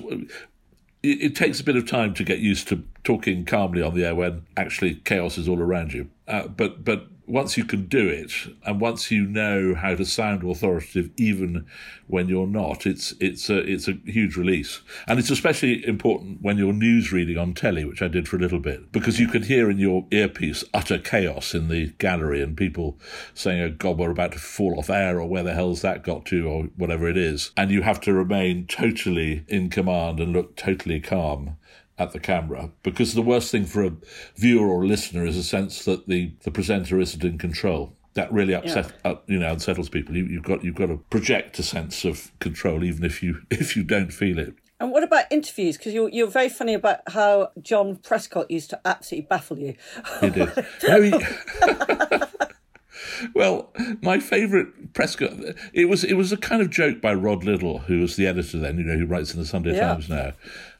it, 1.03 1.21
it, 1.21 1.35
takes 1.35 1.59
a 1.59 1.63
bit 1.63 1.75
of 1.75 1.87
time 1.87 2.13
to 2.15 2.23
get 2.23 2.39
used 2.39 2.67
to 2.67 2.83
talking 3.03 3.45
calmly 3.45 3.81
on 3.81 3.93
the 3.93 4.05
air 4.05 4.15
when 4.15 4.45
actually 4.55 4.95
chaos 4.95 5.37
is 5.37 5.47
all 5.47 5.59
around 5.59 5.93
you. 5.93 6.09
Uh, 6.27 6.47
but 6.47 6.83
but 6.83 7.07
once 7.27 7.57
you 7.57 7.65
can 7.65 7.85
do 7.87 8.07
it, 8.07 8.31
and 8.65 8.79
once 8.79 9.11
you 9.11 9.25
know 9.25 9.75
how 9.75 9.93
to 9.93 10.05
sound 10.05 10.43
authoritative, 10.43 11.11
even 11.17 11.65
when 12.07 12.29
you're 12.29 12.47
not, 12.47 12.85
it's 12.85 13.13
it's 13.19 13.49
a 13.49 13.57
it's 13.57 13.87
a 13.89 13.97
huge 14.05 14.37
release, 14.37 14.81
and 15.07 15.19
it's 15.19 15.29
especially 15.29 15.85
important 15.85 16.41
when 16.41 16.57
you're 16.57 16.71
news 16.71 17.11
reading 17.11 17.37
on 17.37 17.53
telly, 17.53 17.83
which 17.83 18.01
I 18.01 18.07
did 18.07 18.29
for 18.29 18.37
a 18.37 18.39
little 18.39 18.59
bit, 18.59 18.93
because 18.93 19.19
you 19.19 19.27
can 19.27 19.43
hear 19.43 19.69
in 19.69 19.77
your 19.77 20.05
earpiece 20.11 20.63
utter 20.73 20.97
chaos 20.97 21.53
in 21.53 21.67
the 21.67 21.87
gallery 21.97 22.41
and 22.41 22.55
people 22.55 22.97
saying, 23.33 23.61
"Oh 23.61 23.71
God, 23.71 23.97
we're 23.97 24.11
about 24.11 24.31
to 24.31 24.39
fall 24.39 24.79
off 24.79 24.89
air," 24.89 25.19
or 25.19 25.27
"Where 25.27 25.43
the 25.43 25.53
hell's 25.53 25.81
that 25.81 26.03
got 26.03 26.25
to?" 26.27 26.47
or 26.47 26.63
whatever 26.77 27.09
it 27.09 27.17
is, 27.17 27.51
and 27.57 27.71
you 27.71 27.81
have 27.81 27.99
to 28.01 28.13
remain 28.13 28.65
totally 28.67 29.43
in 29.49 29.69
command 29.69 30.21
and 30.21 30.31
look 30.31 30.55
totally 30.55 31.01
calm 31.01 31.57
at 31.97 32.11
the 32.11 32.19
camera 32.19 32.71
because 32.83 33.13
the 33.13 33.21
worst 33.21 33.51
thing 33.51 33.65
for 33.65 33.83
a 33.83 33.91
viewer 34.35 34.67
or 34.67 34.83
a 34.83 34.87
listener 34.87 35.25
is 35.25 35.37
a 35.37 35.43
sense 35.43 35.85
that 35.85 36.07
the, 36.07 36.31
the 36.43 36.51
presenter 36.51 36.99
isn't 36.99 37.23
in 37.23 37.37
control. 37.37 37.93
That 38.13 38.31
really 38.31 38.55
upset, 38.55 38.91
yeah. 39.05 39.11
uh, 39.11 39.15
you 39.27 39.37
know, 39.37 39.51
unsettles 39.51 39.89
people. 39.89 40.15
You, 40.15 40.25
you've 40.25 40.43
got 40.43 40.63
you've 40.63 40.75
got 40.75 40.87
to 40.87 40.97
project 41.11 41.59
a 41.59 41.63
sense 41.63 42.03
of 42.03 42.31
control, 42.39 42.83
even 42.83 43.03
if 43.03 43.21
you 43.21 43.41
if 43.51 43.75
you 43.75 43.83
don't 43.83 44.11
feel 44.11 44.39
it. 44.39 44.55
And 44.79 44.91
what 44.91 45.03
about 45.03 45.25
interviews? 45.31 45.77
Because 45.77 45.93
you're, 45.93 46.09
you're 46.09 46.27
very 46.27 46.49
funny 46.49 46.75
about 46.75 46.99
how 47.07 47.51
John 47.61 47.95
Prescott 47.95 48.51
used 48.51 48.69
to 48.69 48.79
absolutely 48.85 49.25
baffle 49.27 49.57
you. 49.57 49.75
He 50.21 50.29
did. 50.29 50.51
well, 53.33 53.73
my 54.01 54.19
favourite 54.19 54.93
Prescott. 54.93 55.33
It 55.73 55.85
was 55.85 56.03
it 56.03 56.13
was 56.13 56.31
a 56.31 56.37
kind 56.37 56.61
of 56.61 56.69
joke 56.69 57.01
by 57.01 57.13
Rod 57.13 57.43
Liddle, 57.43 57.79
who 57.79 58.01
was 58.01 58.15
the 58.15 58.27
editor 58.27 58.57
then, 58.57 58.77
you 58.77 58.83
know, 58.83 58.97
who 58.97 59.05
writes 59.05 59.33
in 59.33 59.39
the 59.39 59.45
Sunday 59.45 59.75
yeah. 59.75 59.87
Times 59.87 60.09
now, 60.09 60.33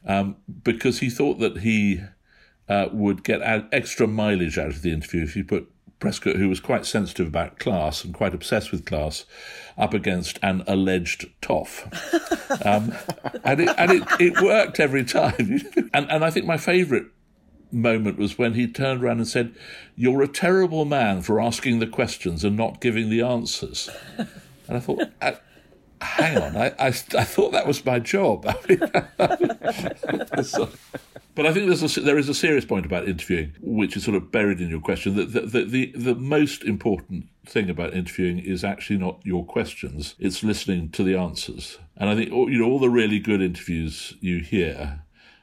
um, 0.06 0.36
because 0.62 1.00
he 1.00 1.10
thought 1.10 1.38
that 1.38 1.58
he 1.58 2.00
uh, 2.68 2.88
would 2.92 3.24
get 3.24 3.40
extra 3.72 4.06
mileage 4.06 4.58
out 4.58 4.68
of 4.68 4.82
the 4.82 4.92
interview 4.92 5.22
if 5.22 5.36
you 5.36 5.44
put 5.44 5.70
Prescott, 5.98 6.36
who 6.36 6.48
was 6.48 6.60
quite 6.60 6.86
sensitive 6.86 7.26
about 7.26 7.58
class 7.58 8.04
and 8.04 8.14
quite 8.14 8.34
obsessed 8.34 8.70
with 8.70 8.84
class, 8.84 9.24
up 9.76 9.94
against 9.94 10.38
an 10.42 10.62
alleged 10.66 11.26
toff. 11.40 11.86
Um, 12.64 12.94
and 13.44 13.60
it, 13.60 13.68
and 13.76 13.90
it, 13.92 14.02
it 14.18 14.40
worked 14.40 14.80
every 14.80 15.04
time. 15.04 15.60
and, 15.94 16.10
and 16.10 16.24
I 16.24 16.30
think 16.30 16.46
my 16.46 16.56
favourite 16.56 17.04
moment 17.70 18.18
was 18.18 18.38
when 18.38 18.54
he 18.54 18.66
turned 18.66 19.02
around 19.02 19.18
and 19.18 19.28
said, 19.28 19.54
You're 19.96 20.22
a 20.22 20.28
terrible 20.28 20.84
man 20.84 21.22
for 21.22 21.40
asking 21.40 21.78
the 21.78 21.86
questions 21.86 22.44
and 22.44 22.56
not 22.56 22.80
giving 22.80 23.10
the 23.10 23.22
answers. 23.22 23.90
And 24.16 24.76
I 24.76 24.80
thought, 24.80 25.00
hang 26.00 26.38
on, 26.38 26.56
I, 26.56 26.66
I, 26.78 26.86
I, 26.88 26.92
thought 26.92 27.52
that 27.52 27.66
was 27.66 27.84
my 27.84 27.98
job. 27.98 28.42
but 31.34 31.46
I 31.46 31.52
think 31.52 31.66
there's 31.66 31.96
a, 31.96 32.00
there 32.00 32.18
is 32.18 32.28
a 32.28 32.34
serious 32.34 32.64
point 32.64 32.86
about 32.86 33.08
interviewing, 33.08 33.54
which 33.60 33.96
is 33.96 34.04
sort 34.04 34.16
of 34.16 34.30
buried 34.30 34.60
in 34.60 34.68
your 34.68 34.80
question. 34.80 35.16
That 35.16 35.32
the, 35.32 35.40
the, 35.40 35.64
the, 35.64 35.92
the 35.96 36.14
most 36.14 36.64
important 36.64 37.28
thing 37.46 37.70
about 37.70 37.94
interviewing 37.94 38.38
is 38.38 38.64
actually 38.64 38.98
not 38.98 39.20
your 39.24 39.44
questions; 39.44 40.14
it's 40.18 40.42
listening 40.42 40.90
to 40.90 41.02
the 41.02 41.16
answers. 41.16 41.78
And 41.96 42.08
I 42.08 42.14
think 42.14 42.30
you 42.30 42.58
know 42.58 42.66
all 42.66 42.78
the 42.78 42.90
really 42.90 43.18
good 43.18 43.42
interviews 43.42 44.14
you 44.20 44.40
hear 44.40 45.02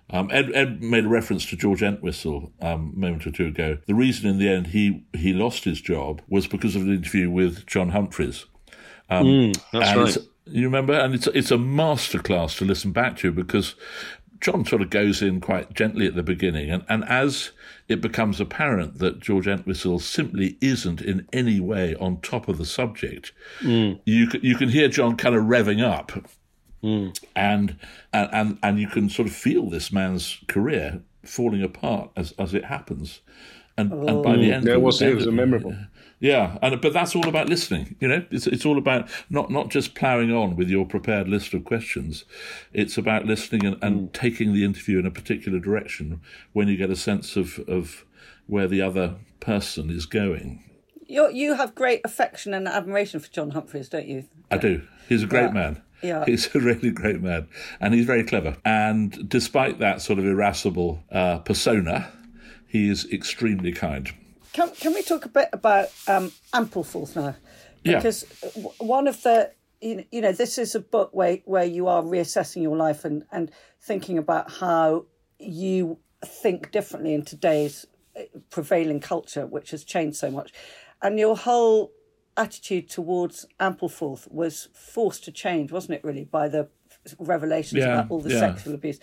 um, 0.10 0.30
Ed, 0.32 0.52
Ed, 0.54 0.84
made 0.84 1.06
a 1.06 1.10
reference 1.10 1.46
to 1.48 1.56
George 1.56 1.82
Entwistle 1.82 2.52
um, 2.62 2.94
a 2.96 3.00
moment 3.00 3.26
or 3.26 3.32
two 3.32 3.48
ago. 3.48 3.78
The 3.88 3.96
reason 3.96 4.30
in 4.30 4.38
the 4.38 4.48
end 4.48 4.68
he, 4.68 5.04
he 5.14 5.34
lost 5.34 5.64
his 5.64 5.82
job 5.82 6.22
was 6.28 6.48
because 6.48 6.76
of 6.76 6.84
an 6.84 6.94
interview 6.94 7.30
with 7.30 7.66
John 7.66 7.92
Humphrys. 7.92 8.46
Um, 9.10 9.26
mm, 9.26 9.64
that's 9.72 10.18
right. 10.18 10.28
You 10.48 10.66
remember? 10.66 10.94
And 10.94 11.16
it's, 11.16 11.28
it's 11.28 11.50
a 11.50 11.58
masterclass 11.58 12.58
to 12.60 12.66
listen 12.66 12.92
back 12.92 13.18
to 13.18 13.32
because 13.32 13.76
John 14.42 14.64
sort 14.64 14.84
of 14.84 14.92
goes 14.92 15.24
in 15.24 15.42
quite 15.42 15.74
gently 15.74 16.06
at 16.06 16.14
the 16.14 16.22
beginning. 16.22 16.70
And, 16.70 16.86
and 16.88 17.04
as 17.06 17.52
it 17.88 18.00
becomes 18.00 18.40
apparent 18.40 19.00
that 19.00 19.20
George 19.20 19.48
Entwistle 19.48 19.98
simply 19.98 20.58
isn't 20.62 21.02
in 21.02 21.28
any 21.34 21.60
way 21.60 21.96
on 21.96 22.22
top 22.22 22.48
of 22.48 22.60
the 22.60 22.66
subject, 22.66 23.32
mm. 23.62 24.00
you, 24.06 24.28
you 24.44 24.56
can 24.56 24.70
hear 24.70 24.88
John 24.88 25.18
kind 25.18 25.36
of 25.36 25.46
revving 25.46 25.84
up. 25.84 26.12
Mm. 26.86 27.20
And, 27.36 27.78
and, 28.14 28.60
and 28.62 28.80
you 28.80 28.88
can 28.88 29.10
sort 29.10 29.28
of 29.28 29.36
feel 29.36 29.70
this 29.70 29.92
man's 29.92 30.40
career 30.48 31.02
falling 31.24 31.64
apart 31.64 32.12
as, 32.16 32.34
as 32.38 32.54
it 32.54 32.66
happens. 32.66 33.22
And, 33.78 33.92
oh. 33.92 34.08
and 34.08 34.24
by 34.24 34.36
the 34.36 34.52
oh. 34.52 34.56
end, 34.56 34.68
yeah, 34.68 34.74
it 34.74 34.82
was, 34.82 35.02
it 35.02 35.16
was 35.16 35.28
memorable. 35.28 35.76
Yeah, 36.20 36.58
and 36.62 36.80
but 36.82 36.94
that's 36.94 37.16
all 37.16 37.28
about 37.28 37.50
listening. 37.50 37.98
You 38.00 38.08
know, 38.08 38.26
it's 38.32 38.48
it's 38.48 38.66
all 38.66 38.78
about 38.78 39.10
not 39.30 39.52
not 39.52 39.70
just 39.70 39.96
ploughing 39.96 40.32
on 40.32 40.56
with 40.56 40.70
your 40.70 40.86
prepared 40.86 41.28
list 41.28 41.54
of 41.54 41.66
questions. 41.66 42.24
It's 42.72 42.98
about 42.98 43.26
listening 43.26 43.66
and, 43.66 43.84
and 43.84 44.10
mm. 44.10 44.14
taking 44.14 44.54
the 44.54 44.64
interview 44.64 44.98
in 44.98 45.06
a 45.06 45.12
particular 45.12 45.60
direction 45.60 46.22
when 46.54 46.70
you 46.70 46.78
get 46.78 46.90
a 46.90 46.96
sense 46.96 47.36
of 47.36 47.60
of 47.68 48.06
where 48.48 48.68
the 48.68 48.82
other 48.82 49.16
person 49.42 49.90
is 49.90 50.06
going. 50.06 50.64
You 51.06 51.30
you 51.30 51.56
have 51.56 51.76
great 51.76 52.02
affection 52.06 52.54
and 52.54 52.68
admiration 52.68 53.20
for 53.20 53.30
John 53.30 53.52
Humphrys, 53.52 53.90
don't 53.90 54.08
you? 54.08 54.24
I 54.50 54.58
do. 54.58 54.84
He's 55.10 55.24
a 55.24 55.28
great 55.28 55.48
yeah. 55.48 55.52
man. 55.52 55.82
Yeah. 56.02 56.26
He's 56.28 56.54
a 56.56 56.60
really 56.60 56.92
great 56.92 57.22
man. 57.22 57.48
And 57.80 57.94
he's 57.94 58.06
very 58.06 58.24
clever. 58.24 58.58
And 58.66 59.28
despite 59.30 59.80
that 59.80 60.02
sort 60.02 60.20
of 60.20 60.26
irascible 60.26 61.04
uh, 61.12 61.40
persona, 61.40 62.12
he 62.68 62.90
is 62.90 63.10
extremely 63.12 63.72
kind. 63.72 64.12
Can, 64.54 64.72
can 64.72 64.94
we 64.94 65.02
talk 65.02 65.26
a 65.26 65.30
bit 65.30 65.50
about 65.54 65.90
um, 66.08 66.32
Ampleforth 66.54 67.16
now? 67.16 67.36
Because 67.84 68.26
yeah. 68.56 68.64
one 68.80 69.08
of 69.08 69.22
the 69.24 69.52
you 69.82 70.22
know 70.22 70.32
this 70.32 70.58
is 70.58 70.74
a 70.74 70.80
book 70.80 71.12
where 71.14 71.40
where 71.46 71.66
you 71.66 71.88
are 71.88 72.02
reassessing 72.02 72.64
your 72.64 72.76
life 72.76 73.06
and 73.06 73.24
and 73.32 73.52
thinking 73.82 74.18
about 74.18 74.50
how 74.50 75.06
you 75.38 76.00
think 76.26 76.72
differently 76.72 77.14
in 77.14 77.24
today's 77.24 77.86
uh, 78.18 78.24
prevailing 78.50 79.00
culture, 79.00 79.46
which 79.46 79.72
has 79.72 79.84
changed 79.84 80.18
so 80.18 80.32
much, 80.32 80.52
and 81.02 81.20
your 81.20 81.36
whole 81.36 81.92
attitude 82.38 82.90
towards 82.90 83.46
Ampleforth 83.60 84.32
was 84.32 84.70
forced 84.74 85.24
to 85.26 85.32
change, 85.32 85.72
wasn't 85.72 85.96
it? 85.96 86.04
Really, 86.04 86.26
by 86.26 86.48
the 86.48 86.70
revelations 87.20 87.80
yeah, 87.80 88.00
about 88.00 88.12
all 88.12 88.22
the 88.22 88.34
yeah. 88.34 88.40
sexual 88.40 88.74
abuse. 88.74 89.00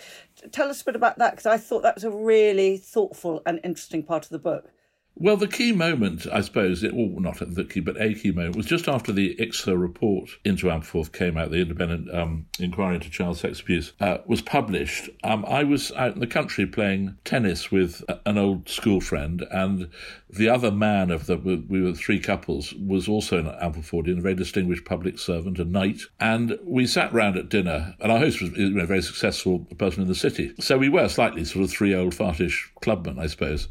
Tell 0.50 0.68
us 0.68 0.82
a 0.82 0.84
bit 0.84 0.96
about 0.96 1.18
that 1.18 1.32
because 1.32 1.46
I 1.46 1.56
thought 1.56 1.82
that 1.82 1.94
was 1.94 2.04
a 2.04 2.10
really 2.10 2.76
thoughtful 2.76 3.42
and 3.46 3.60
interesting 3.62 4.02
part 4.02 4.24
of 4.24 4.30
the 4.30 4.38
book. 4.38 4.70
Well, 5.14 5.36
the 5.36 5.46
key 5.46 5.72
moment, 5.72 6.26
I 6.32 6.40
suppose, 6.40 6.82
it, 6.82 6.94
well, 6.94 7.20
not 7.20 7.38
the 7.38 7.64
key, 7.64 7.80
but 7.80 8.00
a 8.00 8.14
key 8.14 8.32
moment, 8.32 8.56
was 8.56 8.66
just 8.66 8.88
after 8.88 9.12
the 9.12 9.36
IICSA 9.36 9.78
report 9.78 10.30
into 10.44 10.66
Ampleforth 10.66 11.12
came 11.12 11.36
out, 11.36 11.50
the 11.50 11.60
independent 11.60 12.12
um, 12.14 12.46
inquiry 12.58 12.94
into 12.94 13.10
child 13.10 13.36
sex 13.36 13.60
abuse 13.60 13.92
uh, 14.00 14.18
was 14.26 14.40
published. 14.40 15.10
Um, 15.22 15.44
I 15.46 15.64
was 15.64 15.92
out 15.92 16.14
in 16.14 16.20
the 16.20 16.26
country 16.26 16.64
playing 16.66 17.18
tennis 17.24 17.70
with 17.70 18.02
an 18.24 18.38
old 18.38 18.70
school 18.70 19.02
friend, 19.02 19.44
and 19.50 19.90
the 20.30 20.48
other 20.48 20.70
man 20.70 21.10
of 21.10 21.26
the, 21.26 21.36
we 21.36 21.82
were 21.82 21.92
three 21.92 22.18
couples, 22.18 22.72
was 22.74 23.06
also 23.06 23.38
an 23.38 23.46
Amplefordian, 23.46 24.18
a 24.18 24.22
very 24.22 24.34
distinguished 24.34 24.86
public 24.86 25.18
servant, 25.18 25.58
a 25.58 25.64
knight. 25.64 26.00
And 26.20 26.58
we 26.64 26.86
sat 26.86 27.12
round 27.12 27.36
at 27.36 27.50
dinner, 27.50 27.94
and 28.00 28.10
our 28.10 28.18
host 28.18 28.40
was 28.40 28.50
you 28.52 28.70
know, 28.70 28.84
a 28.84 28.86
very 28.86 29.02
successful 29.02 29.60
person 29.76 30.02
in 30.02 30.08
the 30.08 30.14
city. 30.14 30.54
So 30.58 30.78
we 30.78 30.88
were 30.88 31.08
slightly 31.08 31.44
sort 31.44 31.66
of 31.66 31.70
three 31.70 31.94
old 31.94 32.14
fartish 32.14 32.72
clubmen, 32.80 33.18
I 33.18 33.26
suppose. 33.26 33.68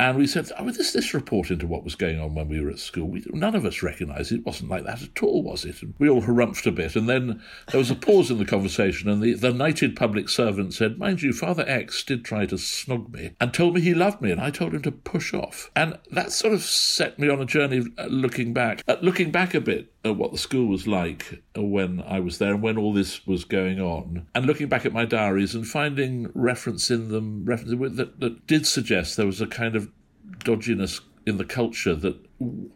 And 0.00 0.16
we 0.16 0.28
said, 0.28 0.50
oh, 0.56 0.70
this 0.70 0.92
this 0.92 1.12
report 1.12 1.50
into 1.50 1.66
what 1.66 1.82
was 1.82 1.96
going 1.96 2.20
on 2.20 2.34
when 2.34 2.48
we 2.48 2.60
were 2.60 2.70
at 2.70 2.78
school. 2.78 3.08
We, 3.08 3.24
none 3.32 3.56
of 3.56 3.64
us 3.64 3.82
recognised 3.82 4.30
it. 4.30 4.36
It 4.36 4.46
wasn't 4.46 4.70
like 4.70 4.84
that 4.84 5.02
at 5.02 5.22
all, 5.22 5.42
was 5.42 5.64
it? 5.64 5.82
And 5.82 5.94
we 5.98 6.08
all 6.08 6.22
harumphed 6.22 6.66
a 6.66 6.70
bit. 6.70 6.94
And 6.94 7.08
then 7.08 7.42
there 7.72 7.78
was 7.78 7.90
a 7.90 7.96
pause 7.96 8.30
in 8.30 8.38
the 8.38 8.44
conversation, 8.44 9.08
and 9.08 9.20
the, 9.20 9.34
the 9.34 9.52
knighted 9.52 9.96
public 9.96 10.28
servant 10.28 10.74
said, 10.74 10.98
Mind 10.98 11.22
you, 11.22 11.32
Father 11.32 11.64
X 11.66 12.04
did 12.04 12.24
try 12.24 12.46
to 12.46 12.54
snog 12.54 13.12
me 13.12 13.32
and 13.40 13.52
told 13.52 13.74
me 13.74 13.80
he 13.80 13.94
loved 13.94 14.22
me, 14.22 14.30
and 14.30 14.40
I 14.40 14.50
told 14.50 14.72
him 14.72 14.82
to 14.82 14.92
push 14.92 15.34
off. 15.34 15.70
And 15.74 15.98
that 16.12 16.30
sort 16.30 16.54
of 16.54 16.62
set 16.62 17.18
me 17.18 17.28
on 17.28 17.40
a 17.40 17.44
journey 17.44 17.82
uh, 17.98 18.06
looking 18.06 18.52
back, 18.52 18.84
uh, 18.86 18.96
looking 19.02 19.32
back 19.32 19.54
a 19.54 19.60
bit 19.60 19.92
at 20.04 20.16
what 20.16 20.32
the 20.32 20.38
school 20.38 20.66
was 20.66 20.86
like 20.86 21.42
uh, 21.56 21.62
when 21.62 22.02
I 22.02 22.20
was 22.20 22.38
there 22.38 22.54
and 22.54 22.62
when 22.62 22.78
all 22.78 22.92
this 22.92 23.26
was 23.26 23.44
going 23.44 23.80
on, 23.80 24.26
and 24.34 24.46
looking 24.46 24.68
back 24.68 24.86
at 24.86 24.92
my 24.92 25.04
diaries 25.04 25.54
and 25.54 25.66
finding 25.66 26.30
reference 26.34 26.90
in 26.90 27.08
them 27.08 27.44
that, 27.44 28.20
that 28.20 28.46
did 28.46 28.66
suggest 28.66 29.16
there 29.16 29.26
was 29.26 29.40
a 29.40 29.46
kind 29.46 29.76
of 29.76 29.90
dodginess 30.38 31.00
in 31.26 31.36
the 31.36 31.44
culture 31.44 31.94
that 31.94 32.16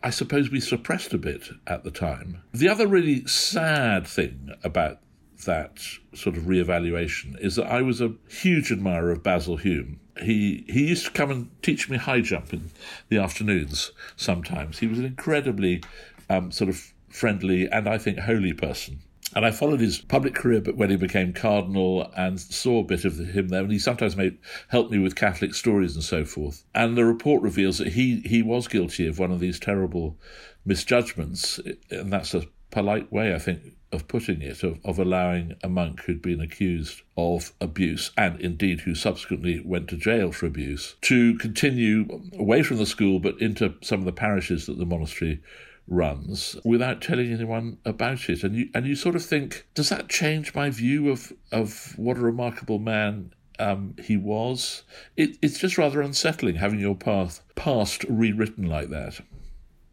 I 0.03 0.11
suppose 0.11 0.51
we 0.51 0.61
suppressed 0.61 1.15
a 1.15 1.19
bit 1.19 1.49
at 1.67 1.85
the 1.85 1.91
time. 1.91 2.43
The 2.53 2.69
other 2.69 2.87
really 2.87 3.27
sad 3.27 4.07
thing 4.07 4.51
about 4.63 4.99
that 5.45 5.81
sort 6.15 6.37
of 6.37 6.45
reevaluation 6.45 7.39
is 7.41 7.57
that 7.57 7.67
I 7.67 7.83
was 7.83 8.01
a 8.01 8.15
huge 8.29 8.71
admirer 8.71 9.11
of 9.11 9.23
Basil 9.23 9.57
Hume. 9.57 10.01
He 10.21 10.65
he 10.69 10.89
used 10.89 11.07
to 11.07 11.11
come 11.13 11.31
and 11.31 11.63
teach 11.63 11.89
me 11.89 11.97
high 11.97 12.21
jump 12.21 12.53
in 12.53 12.71
the 13.09 13.19
afternoons 13.19 13.93
sometimes. 14.17 14.81
He 14.81 14.87
was 14.87 14.99
an 14.99 15.07
incredibly 15.07 15.83
um, 16.29 16.51
sort 16.53 16.69
of 16.69 16.93
friendly 17.13 17.69
and 17.71 17.89
I 17.89 17.99
think 17.99 18.19
holy 18.19 18.53
person. 18.53 19.01
And 19.35 19.47
I 19.47 19.51
followed 19.51 19.81
his 19.81 19.99
public 19.99 20.35
career 20.35 20.61
but 20.61 20.77
when 20.77 20.91
he 20.91 20.97
became 20.97 21.33
cardinal 21.33 22.11
and 22.17 22.39
saw 22.39 22.81
a 22.81 22.85
bit 22.85 23.05
of 23.05 23.19
him 23.19 23.49
there. 23.49 23.63
And 23.63 23.73
he 23.73 23.79
sometimes 23.79 24.17
made, 24.17 24.39
helped 24.69 24.91
me 24.91 24.99
with 24.99 25.17
Catholic 25.17 25.55
stories 25.55 25.95
and 25.95 26.05
so 26.05 26.25
forth. 26.25 26.65
And 26.75 26.97
the 26.97 27.05
report 27.05 27.43
reveals 27.43 27.79
that 27.79 27.89
he, 27.89 28.21
he 28.21 28.43
was 28.43 28.69
guilty 28.69 29.07
of 29.07 29.19
one 29.19 29.33
of 29.33 29.41
these 29.41 29.59
terrible 29.59 30.19
misjudgments. 30.67 31.61
And 31.91 32.13
that's 32.13 32.35
a 32.35 32.47
polite 32.71 33.11
way, 33.13 33.35
I 33.35 33.39
think, 33.39 33.63
of 33.93 34.09
putting 34.09 34.43
it, 34.43 34.63
of, 34.63 34.79
of 34.85 34.99
allowing 34.99 35.55
a 35.63 35.69
monk 35.69 36.01
who'd 36.01 36.23
been 36.23 36.41
accused 36.41 37.03
of 37.17 37.53
abuse 37.61 38.11
and 38.17 38.41
indeed 38.41 38.81
who 38.81 38.95
subsequently 38.95 39.63
went 39.65 39.89
to 39.89 39.97
jail 39.97 40.33
for 40.33 40.47
abuse 40.47 40.97
to 41.03 41.37
continue 41.39 42.23
away 42.39 42.63
from 42.63 42.79
the 42.79 42.87
school 42.87 43.21
but 43.21 43.41
into 43.41 43.75
some 43.83 44.01
of 44.01 44.07
the 44.07 44.13
parishes 44.13 44.65
that 44.67 44.79
the 44.79 44.87
monastery 44.87 45.43
runs 45.87 46.57
without 46.65 47.01
telling 47.01 47.33
anyone 47.33 47.79
about 47.85 48.29
it. 48.29 48.43
And 48.43 48.55
you 48.55 48.69
and 48.75 48.87
you 48.87 48.95
sort 48.95 49.17
of 49.17 49.25
think, 49.25 49.67
does 49.75 49.89
that 49.89 50.09
change 50.09 50.55
my 50.55 50.71
view 50.71 51.11
of 51.11 51.33
of 51.51 51.95
what 51.97 52.17
a 52.17 52.21
remarkable 52.21 52.79
man 52.79 53.33
um, 53.59 53.95
he 54.03 54.17
was? 54.17 54.85
It, 55.17 55.39
it's 55.43 55.59
just 55.59 55.79
rather 55.79 56.01
unsettling 56.01 56.57
having 56.57 56.81
your 56.81 56.95
path 56.97 57.41
past 57.55 58.05
rewritten 58.09 58.67
like 58.67 58.89
that. 58.91 59.21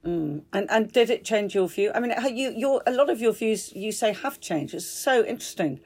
Mm. 0.05 0.43
And 0.53 0.71
and 0.71 0.91
did 0.91 1.09
it 1.09 1.25
change 1.25 1.55
your 1.55 1.67
view? 1.67 1.91
I 1.93 1.99
mean, 1.99 2.13
you 2.35 2.51
your 2.55 2.81
a 2.87 2.91
lot 2.91 3.09
of 3.09 3.19
your 3.19 3.33
views 3.33 3.73
you 3.75 3.91
say 3.91 4.13
have 4.13 4.39
changed. 4.39 4.73
It's 4.73 4.85
so 4.85 5.25
interesting. 5.25 5.79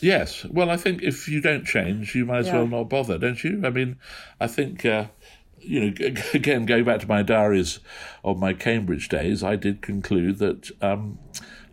Yes. 0.00 0.44
Well, 0.44 0.70
I 0.70 0.76
think 0.76 1.02
if 1.02 1.28
you 1.28 1.40
don't 1.40 1.64
change, 1.64 2.14
you 2.14 2.26
might 2.26 2.38
as 2.38 2.46
yeah. 2.48 2.56
well 2.56 2.66
not 2.66 2.90
bother, 2.90 3.16
don't 3.16 3.42
you? 3.42 3.62
I 3.64 3.70
mean, 3.70 3.96
I 4.40 4.46
think. 4.46 4.84
Uh, 4.84 5.06
you 5.64 5.80
know, 5.80 6.14
again, 6.34 6.66
going 6.66 6.84
back 6.84 7.00
to 7.00 7.08
my 7.08 7.22
diaries 7.22 7.80
of 8.22 8.38
my 8.38 8.52
Cambridge 8.52 9.08
days, 9.08 9.42
I 9.42 9.56
did 9.56 9.82
conclude 9.82 10.38
that 10.38 10.70
um, 10.82 11.18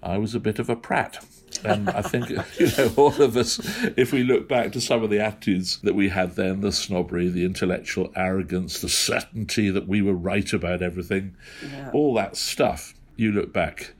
I 0.03 0.17
was 0.17 0.33
a 0.33 0.39
bit 0.39 0.59
of 0.59 0.69
a 0.69 0.75
prat. 0.75 1.23
And 1.63 1.89
I 1.89 2.01
think, 2.01 2.29
you 2.59 2.67
know, 2.77 2.91
all 2.95 3.21
of 3.21 3.37
us, 3.37 3.59
if 3.97 4.11
we 4.11 4.23
look 4.23 4.47
back 4.47 4.71
to 4.71 4.81
some 4.81 5.03
of 5.03 5.09
the 5.09 5.19
attitudes 5.19 5.79
that 5.81 5.95
we 5.95 6.09
had 6.09 6.35
then, 6.35 6.61
the 6.61 6.71
snobbery, 6.71 7.29
the 7.29 7.45
intellectual 7.45 8.11
arrogance, 8.15 8.81
the 8.81 8.89
certainty 8.89 9.69
that 9.69 9.87
we 9.87 10.01
were 10.01 10.13
right 10.13 10.51
about 10.53 10.81
everything, 10.81 11.35
yeah. 11.71 11.91
all 11.93 12.13
that 12.15 12.37
stuff, 12.37 12.93
you 13.15 13.31
look 13.31 13.53
back. 13.53 13.93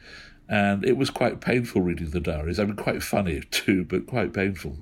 And 0.47 0.83
it 0.83 0.97
was 0.97 1.09
quite 1.09 1.39
painful 1.39 1.81
reading 1.81 2.09
the 2.09 2.19
diaries. 2.19 2.59
I 2.59 2.65
mean, 2.65 2.75
quite 2.75 3.03
funny 3.03 3.41
too, 3.51 3.85
but 3.85 4.07
quite 4.07 4.33
painful. 4.33 4.77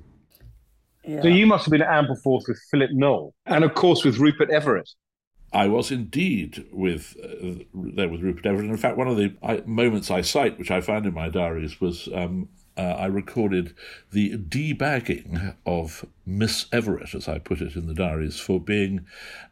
Yeah. 1.10 1.22
So 1.22 1.28
you 1.28 1.44
must 1.44 1.64
have 1.64 1.72
been 1.72 1.82
at 1.82 1.88
Ampleforth 1.88 2.46
with 2.46 2.60
Philip 2.70 2.92
Noll, 2.92 3.34
and 3.46 3.64
of 3.64 3.74
course 3.74 4.04
with 4.04 4.18
Rupert 4.18 4.48
Everett. 4.50 4.88
I 5.52 5.66
was 5.66 5.90
indeed 5.90 6.64
with 6.70 7.16
uh, 7.20 7.64
there 7.74 8.08
with 8.08 8.20
Rupert 8.20 8.46
Everett. 8.46 8.70
In 8.70 8.76
fact, 8.76 8.96
one 8.96 9.08
of 9.08 9.16
the 9.16 9.34
I, 9.42 9.60
moments 9.66 10.08
I 10.08 10.20
cite, 10.20 10.56
which 10.56 10.70
I 10.70 10.80
found 10.80 11.06
in 11.06 11.14
my 11.14 11.28
diaries, 11.28 11.80
was 11.80 12.08
um, 12.14 12.48
uh, 12.76 12.82
I 12.82 13.06
recorded 13.06 13.74
the 14.12 14.36
debagging 14.36 15.54
of 15.66 16.06
Miss 16.24 16.66
Everett, 16.70 17.12
as 17.16 17.26
I 17.26 17.40
put 17.40 17.60
it 17.60 17.74
in 17.74 17.88
the 17.88 17.94
diaries, 17.94 18.38
for 18.38 18.60
being 18.60 19.04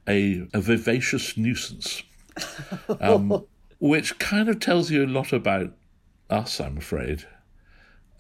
a, 0.07 0.47
a 0.55 0.61
vivacious 0.61 1.37
nuisance, 1.37 2.05
um, 3.01 3.45
which 3.81 4.21
kind 4.21 4.49
of 4.49 4.61
tells 4.61 4.93
you 4.93 5.05
a 5.05 5.09
lot 5.09 5.33
about 5.33 5.73
us, 6.31 6.61
I'm 6.61 6.79
afraid 6.79 7.27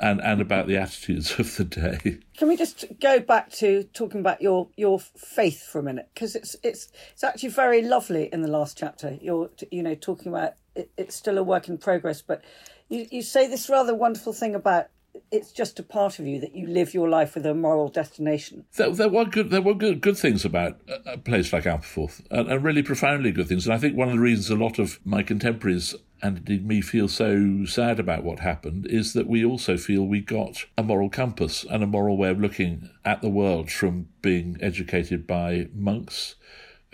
and 0.01 0.21
and 0.21 0.41
about 0.41 0.67
the 0.67 0.77
attitudes 0.77 1.33
of 1.39 1.57
the 1.57 1.65
day. 1.65 2.19
Can 2.37 2.49
we 2.49 2.57
just 2.57 2.85
go 3.01 3.21
back 3.21 3.51
to 3.53 3.85
talking 3.95 4.21
about 4.21 4.41
your 4.41 4.69
your 4.77 4.99
faith 4.99 5.63
for 5.67 5.79
a 5.79 5.83
minute 5.83 6.09
because 6.15 6.35
it's 6.35 6.57
it's 6.63 6.89
it's 7.13 7.25
actually 7.25 7.51
very 7.51 7.83
lovely 7.83 8.29
in 8.33 8.43
the 8.43 8.49
last 8.49 8.79
chapter. 8.79 9.19
You're 9.21 9.51
you 9.71 9.83
know 9.83 9.95
talking 9.95 10.29
about 10.29 10.55
it, 10.75 10.91
it's 10.97 11.17
still 11.17 11.39
a 11.39 11.43
work 11.43 11.69
in 11.69 11.79
progress, 11.79 12.23
but 12.23 12.43
you 12.89 13.07
you 13.11 13.23
say 13.23 13.47
this 13.47 13.69
rather 13.69 13.95
wonderful 13.95 14.33
thing 14.33 14.55
about 14.55 14.89
it's 15.31 15.53
just 15.53 15.79
a 15.79 15.83
part 15.83 16.19
of 16.19 16.27
you 16.27 16.41
that 16.41 16.55
you 16.55 16.67
live 16.67 16.95
your 16.95 17.09
life 17.09 17.35
with 17.35 17.45
a 17.45 17.55
moral 17.55 17.89
destination. 17.89 18.65
There, 18.77 18.91
there 18.91 19.09
were 19.09 19.25
good 19.25 19.51
there 19.51 19.63
were 19.63 19.75
good 19.75 20.01
good 20.01 20.17
things 20.17 20.45
about 20.45 20.81
a 21.07 21.19
place 21.19 21.53
like 21.53 21.65
Ampleforth, 21.65 22.23
and, 22.31 22.51
and 22.51 22.65
really 22.65 22.83
profoundly 22.83 23.33
good 23.33 23.49
things. 23.49 23.67
And 23.67 23.75
I 23.75 23.79
think 23.79 23.97
one 23.97 24.09
of 24.09 24.15
the 24.15 24.21
reasons 24.21 24.51
a 24.51 24.57
lot 24.57 24.79
of 24.79 25.01
my 25.05 25.23
contemporaries 25.23 25.95
and 26.23 26.39
indeed 26.39 26.67
me 26.67 26.81
feel 26.81 27.09
so 27.09 27.65
sad 27.65 28.01
about 28.01 28.25
what 28.25 28.41
happened 28.41 28.87
is 28.87 29.13
that 29.13 29.27
we 29.27 29.45
also 29.45 29.77
feel 29.77 30.05
we 30.05 30.21
got 30.21 30.65
a 30.77 30.83
moral 30.83 31.11
compass 31.11 31.65
and 31.71 31.83
a 31.83 31.87
moral 31.87 32.17
way 32.17 32.31
of 32.31 32.41
looking 32.41 32.91
at 33.05 33.23
the 33.23 33.29
world 33.29 33.71
from 33.71 34.09
being 34.23 34.57
educated 34.61 35.27
by 35.27 35.69
monks 35.75 36.35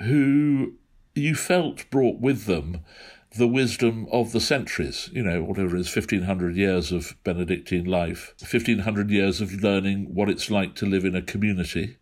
who 0.01 0.75
you 1.15 1.35
felt 1.35 1.89
brought 1.91 2.21
with 2.21 2.45
them 2.45 2.81
the 3.37 3.49
wisdom 3.49 4.07
of 4.13 4.33
the 4.33 4.41
centuries, 4.41 5.11
you 5.13 5.23
know, 5.23 5.43
whatever 5.43 5.77
it 5.77 5.81
is, 5.81 5.95
1500 5.95 6.55
years 6.55 6.93
of 6.93 7.17
Benedictine 7.25 7.85
life, 7.85 8.33
1500 8.39 9.11
years 9.11 9.41
of 9.41 9.53
learning 9.63 10.15
what 10.15 10.29
it's 10.29 10.51
like 10.51 10.75
to 10.77 10.87
live 10.87 11.05
in 11.05 11.17
a 11.17 11.23
community. 11.23 11.97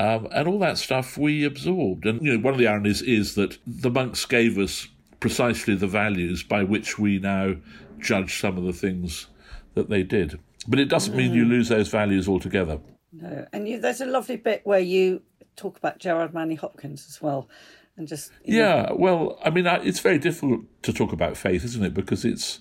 Um, 0.00 0.26
and 0.32 0.48
all 0.48 0.58
that 0.60 0.78
stuff 0.78 1.18
we 1.18 1.44
absorbed. 1.44 2.06
And, 2.06 2.22
you 2.22 2.32
know, 2.32 2.42
one 2.42 2.54
of 2.54 2.58
the 2.58 2.66
ironies 2.66 3.02
is 3.02 3.34
that 3.34 3.58
the 3.66 3.90
monks 3.90 4.24
gave 4.24 4.58
us 4.58 4.88
precisely 5.22 5.76
the 5.76 5.86
values 5.86 6.42
by 6.42 6.64
which 6.64 6.98
we 6.98 7.16
now 7.20 7.54
judge 8.00 8.40
some 8.40 8.58
of 8.58 8.64
the 8.64 8.72
things 8.72 9.28
that 9.74 9.88
they 9.88 10.02
did. 10.02 10.36
But 10.66 10.80
it 10.80 10.86
doesn't 10.86 11.14
mean 11.14 11.32
you 11.32 11.44
lose 11.44 11.68
those 11.68 11.86
values 11.86 12.28
altogether. 12.28 12.80
No, 13.12 13.46
and 13.52 13.68
you, 13.68 13.80
there's 13.80 14.00
a 14.00 14.06
lovely 14.06 14.36
bit 14.36 14.62
where 14.64 14.80
you 14.80 15.22
talk 15.54 15.78
about 15.78 16.00
Gerard 16.00 16.34
Manley 16.34 16.56
Hopkins 16.56 17.06
as 17.08 17.22
well, 17.22 17.48
and 17.96 18.08
just 18.08 18.32
yeah. 18.44 18.82
Know. 18.82 18.96
Well, 18.98 19.38
I 19.44 19.50
mean, 19.50 19.64
it's 19.64 20.00
very 20.00 20.18
difficult 20.18 20.62
to 20.82 20.92
talk 20.92 21.12
about 21.12 21.36
faith, 21.36 21.64
isn't 21.64 21.84
it? 21.84 21.94
Because 21.94 22.24
it's 22.24 22.58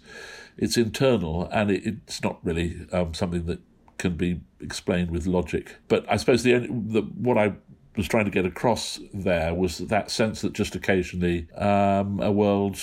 it's 0.56 0.78
internal 0.78 1.50
and 1.52 1.72
it, 1.72 1.84
it's 1.86 2.22
not 2.22 2.38
really 2.44 2.86
um, 2.92 3.16
something 3.16 3.48
that 3.48 3.60
can 3.98 4.18
be 4.18 4.42
explained 4.60 5.10
with 5.10 5.26
logic. 5.26 5.78
But 5.88 6.06
I 6.08 6.18
suppose 6.18 6.44
the, 6.44 6.54
only, 6.54 6.68
the 6.68 7.02
what 7.02 7.40
I 7.40 7.54
was 7.96 8.08
trying 8.08 8.26
to 8.26 8.32
get 8.32 8.46
across 8.46 9.00
there 9.14 9.54
was 9.54 9.80
that 9.80 10.10
sense 10.10 10.42
that 10.42 10.54
just 10.54 10.76
occasionally 10.76 11.48
um, 11.56 12.20
a 12.22 12.32
world 12.32 12.78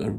uh, 0.00 0.10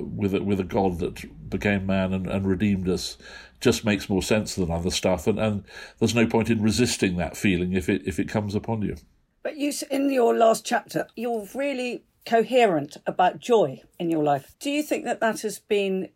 with 0.00 0.34
a, 0.34 0.42
with 0.42 0.60
a 0.60 0.64
God 0.64 0.98
that 0.98 1.50
became 1.50 1.86
man 1.86 2.12
and, 2.12 2.26
and 2.26 2.46
redeemed 2.46 2.88
us 2.88 3.16
just 3.60 3.84
makes 3.84 4.10
more 4.10 4.22
sense 4.22 4.54
than 4.56 4.70
other 4.70 4.90
stuff, 4.90 5.26
and, 5.26 5.38
and 5.38 5.64
there's 5.98 6.14
no 6.14 6.26
point 6.26 6.50
in 6.50 6.60
resisting 6.60 7.16
that 7.16 7.36
feeling 7.36 7.72
if 7.72 7.88
it 7.88 8.02
if 8.06 8.18
it 8.18 8.28
comes 8.28 8.54
upon 8.54 8.82
you. 8.82 8.96
But 9.42 9.56
you, 9.56 9.72
in 9.90 10.10
your 10.10 10.36
last 10.36 10.66
chapter, 10.66 11.06
you're 11.16 11.48
really 11.54 12.04
coherent 12.26 12.96
about 13.06 13.38
joy 13.38 13.82
in 13.98 14.10
your 14.10 14.22
life. 14.22 14.54
Do 14.58 14.70
you 14.70 14.82
think 14.82 15.04
that 15.04 15.20
that 15.20 15.40
has 15.40 15.58
been 15.58 16.10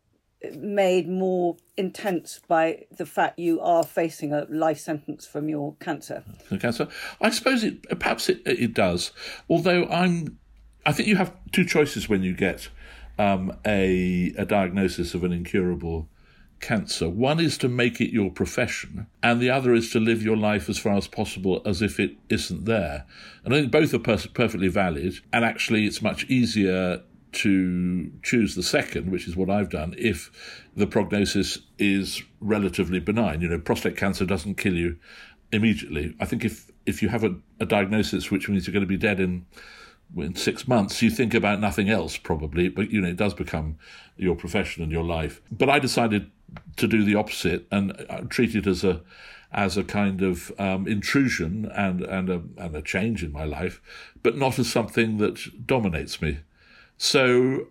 made 0.55 1.09
more 1.09 1.57
intense 1.77 2.40
by 2.46 2.85
the 2.96 3.07
fact 3.07 3.38
you 3.38 3.61
are 3.61 3.83
facing 3.83 4.33
a 4.33 4.46
life 4.48 4.79
sentence 4.79 5.27
from 5.27 5.48
your 5.48 5.74
cancer? 5.81 6.22
Cancer, 6.61 6.88
I 7.20 7.31
suppose 7.31 7.64
it 7.64 7.98
perhaps 7.98 8.29
it, 8.29 8.42
it 8.44 8.74
does. 8.74 9.12
Although 9.48 9.87
I'm, 9.87 10.38
I 10.87 10.92
think 10.92 11.09
you 11.09 11.16
have 11.16 11.35
two 11.53 11.64
choices 11.64 12.09
when 12.09 12.22
you 12.22 12.35
get 12.35 12.68
um, 13.18 13.57
a 13.66 14.33
a 14.38 14.44
diagnosis 14.44 15.14
of 15.14 15.24
an 15.24 15.33
incurable 15.33 16.09
cancer. 16.61 17.09
One 17.09 17.40
is 17.40 17.59
to 17.59 17.68
make 17.68 18.01
it 18.01 18.12
your 18.12 18.31
profession, 18.31 19.07
and 19.22 19.40
the 19.40 19.51
other 19.51 19.74
is 19.74 19.90
to 19.90 20.01
live 20.01 20.22
your 20.22 20.37
life 20.37 20.68
as 20.68 20.79
far 20.79 20.96
as 20.96 21.09
possible 21.09 21.62
as 21.64 21.83
if 21.83 22.01
it 22.01 22.16
isn't 22.29 22.64
there. 22.64 23.07
And 23.44 23.55
I 23.55 23.61
think 23.61 23.72
both 23.72 23.94
are 23.94 23.98
per- 23.98 24.29
perfectly 24.35 24.68
valid, 24.68 25.20
and 25.33 25.44
actually, 25.44 25.87
it's 25.87 26.03
much 26.03 26.24
easier 26.29 27.03
to 27.32 28.10
choose 28.22 28.54
the 28.54 28.62
second, 28.62 29.10
which 29.10 29.28
is 29.28 29.36
what 29.36 29.50
I've 29.50 29.70
done, 29.70 29.94
if 29.98 30.30
the 30.76 30.86
prognosis 30.86 31.58
is 31.78 32.22
relatively 32.40 33.00
benign. 33.00 33.40
You 33.40 33.48
know, 33.48 33.58
prostate 33.58 33.96
cancer 33.96 34.24
doesn't 34.24 34.56
kill 34.56 34.74
you 34.74 34.98
immediately. 35.52 36.14
I 36.20 36.24
think 36.24 36.44
if, 36.44 36.70
if 36.86 37.02
you 37.02 37.08
have 37.08 37.24
a, 37.24 37.36
a 37.60 37.66
diagnosis 37.66 38.30
which 38.30 38.48
means 38.48 38.66
you're 38.66 38.72
going 38.72 38.80
to 38.82 38.86
be 38.86 38.96
dead 38.96 39.20
in 39.20 39.46
in 40.16 40.34
six 40.34 40.66
months, 40.66 41.02
you 41.02 41.10
think 41.10 41.34
about 41.34 41.60
nothing 41.60 41.90
else 41.90 42.16
probably, 42.16 42.68
but 42.68 42.90
you 42.90 43.00
know, 43.00 43.08
it 43.08 43.16
does 43.16 43.34
become 43.34 43.76
your 44.16 44.34
profession 44.34 44.82
and 44.82 44.90
your 44.90 45.04
life. 45.04 45.42
But 45.52 45.68
I 45.68 45.78
decided 45.78 46.30
to 46.76 46.86
do 46.86 47.04
the 47.04 47.14
opposite 47.14 47.66
and 47.70 47.92
uh, 48.08 48.22
treat 48.28 48.54
it 48.54 48.66
as 48.66 48.84
a 48.84 49.02
as 49.50 49.78
a 49.78 49.84
kind 49.84 50.22
of 50.22 50.52
um, 50.58 50.86
intrusion 50.86 51.70
and 51.74 52.02
and 52.02 52.30
a, 52.30 52.42
and 52.56 52.74
a 52.74 52.82
change 52.82 53.22
in 53.22 53.32
my 53.32 53.44
life, 53.44 53.80
but 54.22 54.36
not 54.36 54.58
as 54.58 54.70
something 54.70 55.18
that 55.18 55.66
dominates 55.66 56.20
me. 56.20 56.38
So 56.98 57.68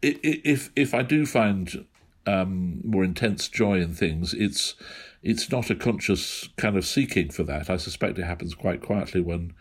if 0.00 0.70
if 0.74 0.94
I 0.94 1.02
do 1.02 1.26
find 1.26 1.84
um, 2.26 2.80
more 2.84 3.04
intense 3.04 3.48
joy 3.48 3.80
in 3.80 3.94
things, 3.94 4.32
it's 4.32 4.74
it's 5.22 5.50
not 5.50 5.70
a 5.70 5.74
conscious 5.74 6.48
kind 6.56 6.76
of 6.76 6.86
seeking 6.86 7.30
for 7.30 7.42
that. 7.44 7.68
I 7.68 7.76
suspect 7.76 8.18
it 8.18 8.24
happens 8.24 8.54
quite 8.54 8.80
quietly 8.80 9.20
when 9.20 9.52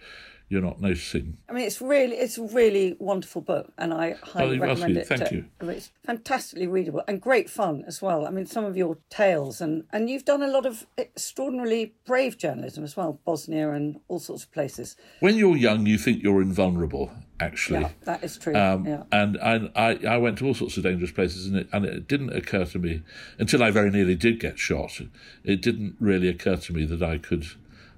you're 0.49 0.63
not 0.63 0.81
noticing. 0.81 1.37
I 1.47 1.53
mean, 1.53 1.65
it's 1.65 1.79
really 1.79 2.15
it's 2.15 2.39
a 2.39 2.43
really 2.43 2.95
wonderful 2.99 3.41
book, 3.41 3.71
and 3.77 3.93
I 3.93 4.15
highly 4.23 4.57
oh, 4.57 4.61
recommend 4.61 4.97
it. 4.97 5.07
Thank 5.07 5.27
to, 5.27 5.35
you. 5.35 5.45
It's 5.61 5.91
fantastically 6.03 6.65
readable 6.65 7.03
and 7.07 7.21
great 7.21 7.49
fun 7.49 7.83
as 7.87 8.01
well. 8.01 8.25
I 8.25 8.31
mean, 8.31 8.47
some 8.47 8.65
of 8.65 8.75
your 8.75 8.97
tales 9.11 9.61
and 9.61 9.83
and 9.93 10.09
you've 10.09 10.25
done 10.25 10.41
a 10.41 10.47
lot 10.47 10.65
of 10.65 10.87
extraordinarily 10.97 11.93
brave 12.05 12.37
journalism 12.37 12.83
as 12.83 12.97
well, 12.97 13.19
Bosnia 13.25 13.71
and 13.71 13.99
all 14.07 14.19
sorts 14.19 14.43
of 14.43 14.51
places. 14.51 14.95
When 15.19 15.35
you're 15.35 15.55
young, 15.55 15.85
you 15.85 15.99
think 15.99 16.23
you're 16.23 16.41
invulnerable. 16.41 17.11
Actually, 17.41 17.81
yeah, 17.81 17.89
that 18.03 18.21
is 18.21 18.37
true. 18.37 18.53
Um, 18.53 18.85
yeah. 18.85 19.03
And 19.13 19.37
I, 19.41 19.69
I 19.73 19.99
I 20.15 20.17
went 20.17 20.39
to 20.39 20.47
all 20.47 20.53
sorts 20.53 20.75
of 20.75 20.83
dangerous 20.83 21.11
places, 21.11 21.45
and 21.45 21.55
it 21.55 21.69
and 21.71 21.85
it 21.85 22.07
didn't 22.07 22.35
occur 22.35 22.65
to 22.65 22.79
me 22.79 23.03
until 23.37 23.63
I 23.63 23.71
very 23.71 23.91
nearly 23.91 24.15
did 24.15 24.41
get 24.41 24.59
shot. 24.59 24.99
It 25.43 25.61
didn't 25.61 25.95
really 25.99 26.27
occur 26.27 26.57
to 26.57 26.73
me 26.73 26.85
that 26.85 27.01
I 27.01 27.17
could 27.17 27.45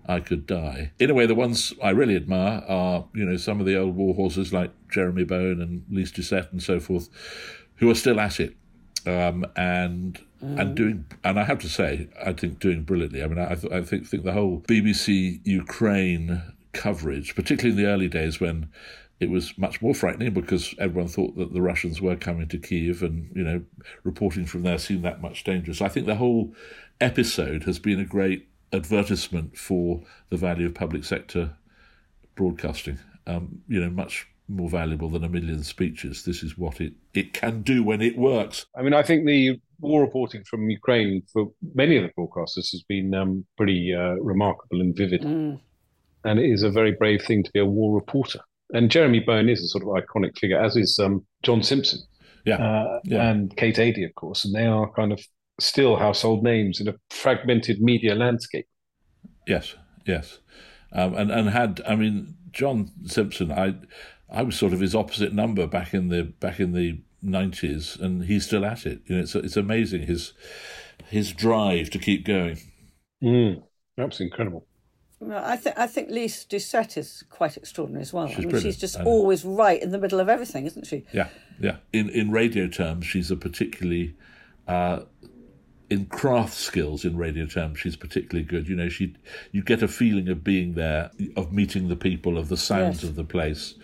I 0.07 0.19
could 0.19 0.47
die. 0.47 0.91
In 0.99 1.09
a 1.09 1.13
way, 1.13 1.25
the 1.25 1.35
ones 1.35 1.73
I 1.81 1.91
really 1.91 2.15
admire 2.15 2.63
are, 2.67 3.05
you 3.13 3.25
know, 3.25 3.37
some 3.37 3.59
of 3.59 3.65
the 3.65 3.77
old 3.77 3.95
war 3.95 4.13
horses 4.15 4.51
like 4.51 4.71
Jeremy 4.89 5.23
Bowen 5.23 5.61
and 5.61 5.83
Lise 5.89 6.11
Doucet 6.11 6.51
and 6.51 6.61
so 6.61 6.79
forth, 6.79 7.09
who 7.75 7.89
are 7.89 7.95
still 7.95 8.19
at 8.19 8.39
it. 8.39 8.55
um, 9.05 9.45
and 9.55 10.19
mm. 10.43 10.59
and 10.59 10.75
doing 10.75 11.05
and 11.23 11.39
I 11.39 11.43
have 11.43 11.59
to 11.59 11.69
say 11.69 12.07
I 12.23 12.33
think 12.33 12.59
doing 12.59 12.83
brilliantly. 12.83 13.23
I 13.23 13.27
mean 13.27 13.39
I, 13.39 13.53
I 13.75 13.81
think 13.81 14.07
think 14.07 14.23
the 14.23 14.33
whole 14.33 14.61
BBC 14.67 15.41
Ukraine 15.43 16.41
coverage, 16.73 17.35
particularly 17.35 17.77
in 17.77 17.83
the 17.83 17.91
early 17.91 18.07
days 18.07 18.39
when 18.39 18.69
it 19.19 19.29
was 19.29 19.57
much 19.57 19.81
more 19.81 19.93
frightening 19.93 20.33
because 20.33 20.73
everyone 20.79 21.07
thought 21.07 21.35
that 21.37 21.53
the 21.53 21.61
Russians 21.61 22.01
were 22.01 22.15
coming 22.15 22.47
to 22.49 22.57
Kiev, 22.57 23.03
and 23.03 23.31
you 23.35 23.43
know, 23.43 23.63
reporting 24.03 24.45
from 24.45 24.63
there 24.63 24.77
seemed 24.77 25.05
that 25.05 25.21
much 25.21 25.43
dangerous. 25.43 25.81
I 25.81 25.89
think 25.89 26.05
the 26.05 26.15
whole 26.15 26.53
episode 26.99 27.63
has 27.63 27.79
been 27.79 27.99
a 27.99 28.05
great 28.05 28.47
advertisement 28.73 29.57
for 29.57 30.01
the 30.29 30.37
value 30.37 30.67
of 30.67 30.73
public 30.73 31.03
sector 31.03 31.55
broadcasting. 32.35 32.99
Um, 33.27 33.61
you 33.67 33.79
know, 33.79 33.89
much 33.89 34.27
more 34.47 34.69
valuable 34.69 35.09
than 35.09 35.23
a 35.23 35.29
million 35.29 35.63
speeches. 35.63 36.23
This 36.23 36.43
is 36.43 36.57
what 36.57 36.81
it, 36.81 36.93
it 37.13 37.33
can 37.33 37.61
do 37.61 37.83
when 37.83 38.01
it 38.01 38.17
works. 38.17 38.65
I 38.75 38.81
mean, 38.81 38.93
I 38.93 39.03
think 39.03 39.25
the 39.25 39.59
war 39.79 40.01
reporting 40.01 40.43
from 40.43 40.69
Ukraine 40.69 41.23
for 41.31 41.51
many 41.73 41.97
of 41.97 42.03
the 42.03 42.09
broadcasters 42.09 42.71
has 42.71 42.83
been 42.87 43.13
um, 43.13 43.45
pretty 43.57 43.93
uh, 43.93 44.15
remarkable 44.15 44.81
and 44.81 44.95
vivid. 44.95 45.21
Mm. 45.21 45.59
And 46.23 46.39
it 46.39 46.49
is 46.49 46.63
a 46.63 46.69
very 46.69 46.91
brave 46.91 47.21
thing 47.23 47.43
to 47.43 47.51
be 47.51 47.59
a 47.59 47.65
war 47.65 47.95
reporter. 47.95 48.39
And 48.73 48.91
Jeremy 48.91 49.19
Bowen 49.19 49.49
is 49.49 49.63
a 49.63 49.67
sort 49.67 49.83
of 49.83 49.89
iconic 49.89 50.37
figure, 50.37 50.61
as 50.61 50.75
is 50.75 50.99
um, 50.99 51.25
John 51.43 51.63
Simpson. 51.63 51.99
Yeah. 52.45 52.55
Uh, 52.55 52.99
yeah. 53.03 53.29
And 53.29 53.55
Kate 53.57 53.79
Adie, 53.79 54.03
of 54.03 54.15
course. 54.15 54.45
And 54.45 54.53
they 54.53 54.65
are 54.65 54.91
kind 54.93 55.11
of 55.11 55.19
still 55.61 55.95
household 55.95 56.43
names 56.43 56.81
in 56.81 56.87
a 56.87 56.95
fragmented 57.09 57.81
media 57.81 58.15
landscape. 58.15 58.67
Yes, 59.47 59.75
yes. 60.05 60.39
Um, 60.91 61.15
and, 61.15 61.31
and 61.31 61.49
had, 61.49 61.81
I 61.87 61.95
mean, 61.95 62.35
John 62.51 62.91
Simpson, 63.05 63.51
I 63.51 63.75
I 64.29 64.43
was 64.43 64.55
sort 64.55 64.73
of 64.73 64.79
his 64.79 64.95
opposite 64.95 65.33
number 65.33 65.67
back 65.67 65.93
in 65.93 66.09
the 66.09 66.23
back 66.23 66.59
in 66.59 66.73
the 66.73 67.01
nineties, 67.21 67.97
and 67.99 68.25
he's 68.25 68.45
still 68.45 68.65
at 68.65 68.85
it. 68.85 69.01
You 69.05 69.15
know, 69.15 69.21
it's 69.21 69.35
it's 69.35 69.57
amazing 69.57 70.03
his 70.03 70.33
his 71.09 71.31
drive 71.31 71.89
to 71.91 71.99
keep 71.99 72.25
going. 72.25 72.59
Mm, 73.23 73.63
absolutely 73.97 74.31
incredible. 74.31 74.65
Well, 75.19 75.43
I 75.45 75.55
think 75.55 75.77
I 75.77 75.87
think 75.87 76.09
Lise 76.09 76.45
Doucet 76.45 76.97
is 76.97 77.23
quite 77.29 77.55
extraordinary 77.55 78.01
as 78.01 78.11
well. 78.11 78.27
She's, 78.27 78.39
I 78.39 78.47
mean, 78.47 78.61
she's 78.61 78.77
just 78.77 78.99
always 78.99 79.45
right 79.45 79.81
in 79.81 79.91
the 79.91 79.99
middle 79.99 80.19
of 80.19 80.27
everything, 80.27 80.65
isn't 80.65 80.87
she? 80.87 81.05
Yeah, 81.13 81.27
yeah. 81.59 81.77
In 81.93 82.09
in 82.09 82.31
radio 82.31 82.67
terms, 82.67 83.05
she's 83.05 83.29
a 83.29 83.35
particularly 83.35 84.15
uh, 84.67 85.01
in 85.91 86.05
craft 86.05 86.53
skills 86.53 87.03
in 87.03 87.17
radio 87.17 87.45
terms, 87.45 87.79
she's 87.79 87.95
particularly 87.95 88.45
good. 88.45 88.67
You 88.67 88.75
know, 88.75 88.89
she 88.89 89.15
you 89.51 89.61
get 89.61 89.83
a 89.83 89.87
feeling 89.87 90.29
of 90.29 90.43
being 90.43 90.73
there, 90.73 91.11
of 91.35 91.51
meeting 91.51 91.89
the 91.89 91.95
people, 91.95 92.37
of 92.37 92.47
the 92.47 92.57
sounds 92.57 93.03
yes. 93.03 93.09
of 93.09 93.15
the 93.15 93.23
place 93.23 93.75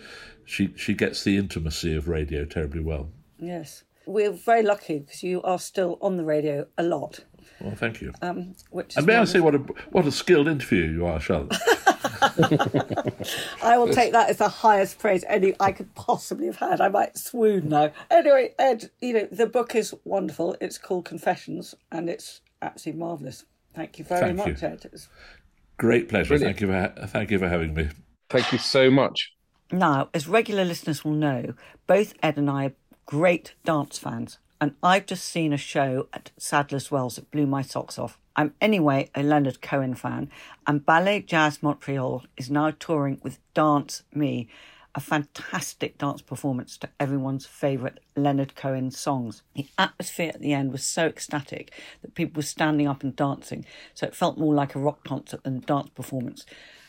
she 0.47 0.73
she 0.75 0.93
gets 0.93 1.23
the 1.23 1.37
intimacy 1.37 1.95
of 1.95 2.07
radio 2.07 2.45
terribly 2.45 2.81
well. 2.81 3.09
Yes, 3.37 3.83
we're 4.05 4.31
very 4.31 4.63
lucky 4.63 4.99
because 4.99 5.21
you 5.21 5.41
are 5.43 5.59
still 5.59 5.99
on 6.01 6.15
the 6.17 6.23
radio 6.23 6.65
a 6.77 6.83
lot. 6.83 7.19
Well, 7.59 7.75
thank 7.75 8.01
you. 8.01 8.13
Um, 8.21 8.55
which 8.71 8.95
and 8.95 9.05
may 9.05 9.17
I 9.17 9.25
say 9.25 9.41
what 9.41 9.55
a 9.55 9.59
what 9.91 10.07
a 10.07 10.11
skilled 10.11 10.47
interview 10.47 10.85
you 10.85 11.05
are, 11.05 11.19
Charlotte. 11.19 11.55
I 13.63 13.77
will 13.77 13.93
take 13.93 14.11
that 14.13 14.29
as 14.29 14.37
the 14.37 14.49
highest 14.49 14.99
praise 14.99 15.23
any 15.27 15.55
I 15.59 15.71
could 15.71 15.93
possibly 15.95 16.47
have 16.47 16.57
had. 16.57 16.81
I 16.81 16.89
might 16.89 17.17
swoon 17.17 17.69
now. 17.69 17.91
Anyway, 18.09 18.53
Ed, 18.59 18.89
you 19.01 19.13
know 19.13 19.27
the 19.31 19.47
book 19.47 19.75
is 19.75 19.93
wonderful. 20.03 20.55
It's 20.61 20.77
called 20.77 21.05
Confessions, 21.05 21.75
and 21.91 22.09
it's 22.09 22.41
absolutely 22.61 22.99
marvelous. 22.99 23.45
Thank 23.73 23.99
you 23.99 24.05
very 24.05 24.33
thank 24.33 24.37
much, 24.37 24.61
you. 24.61 24.67
Ed. 24.67 24.89
It's... 24.91 25.09
Great 25.77 26.09
pleasure. 26.09 26.29
Brilliant. 26.29 26.57
Thank 26.57 26.61
you 26.61 26.67
for 26.67 27.07
thank 27.07 27.31
you 27.31 27.39
for 27.39 27.47
having 27.47 27.73
me. 27.73 27.89
Thank 28.29 28.51
you 28.51 28.57
so 28.57 28.89
much. 28.89 29.33
Now, 29.71 30.09
as 30.13 30.27
regular 30.27 30.65
listeners 30.65 31.03
will 31.03 31.13
know, 31.13 31.53
both 31.87 32.13
Ed 32.23 32.37
and 32.37 32.49
I 32.49 32.65
are 32.67 32.73
great 33.05 33.53
dance 33.65 33.97
fans, 33.97 34.39
and 34.59 34.75
I've 34.81 35.05
just 35.05 35.25
seen 35.25 35.53
a 35.53 35.57
show 35.57 36.07
at 36.13 36.31
Sadler's 36.37 36.91
Wells 36.91 37.15
that 37.15 37.31
blew 37.31 37.45
my 37.45 37.61
socks 37.61 37.99
off. 37.99 38.17
I'm 38.35 38.53
anyway 38.61 39.09
a 39.15 39.23
Leonard 39.23 39.61
Cohen 39.61 39.95
fan, 39.95 40.29
and 40.65 40.85
Ballet 40.85 41.21
Jazz 41.21 41.63
Montreal 41.63 42.23
is 42.37 42.49
now 42.49 42.71
touring 42.71 43.19
with 43.23 43.39
Dance 43.53 44.03
Me, 44.13 44.47
a 44.93 44.99
fantastic 44.99 45.97
dance 45.97 46.21
performance 46.21 46.77
to 46.77 46.89
everyone's 46.99 47.45
favourite 47.45 47.99
Leonard 48.15 48.55
Cohen 48.55 48.91
songs. 48.91 49.43
The 49.55 49.67
atmosphere 49.77 50.31
at 50.33 50.41
the 50.41 50.53
end 50.53 50.71
was 50.71 50.83
so 50.83 51.07
ecstatic 51.07 51.71
that 52.01 52.15
people 52.15 52.39
were 52.39 52.43
standing 52.43 52.87
up 52.87 53.03
and 53.03 53.15
dancing, 53.15 53.65
so 53.93 54.05
it 54.05 54.15
felt 54.15 54.37
more 54.37 54.53
like 54.53 54.75
a 54.75 54.79
rock 54.79 55.03
concert 55.03 55.43
than 55.43 55.57
a 55.57 55.61
dance 55.61 55.89
performance 55.89 56.45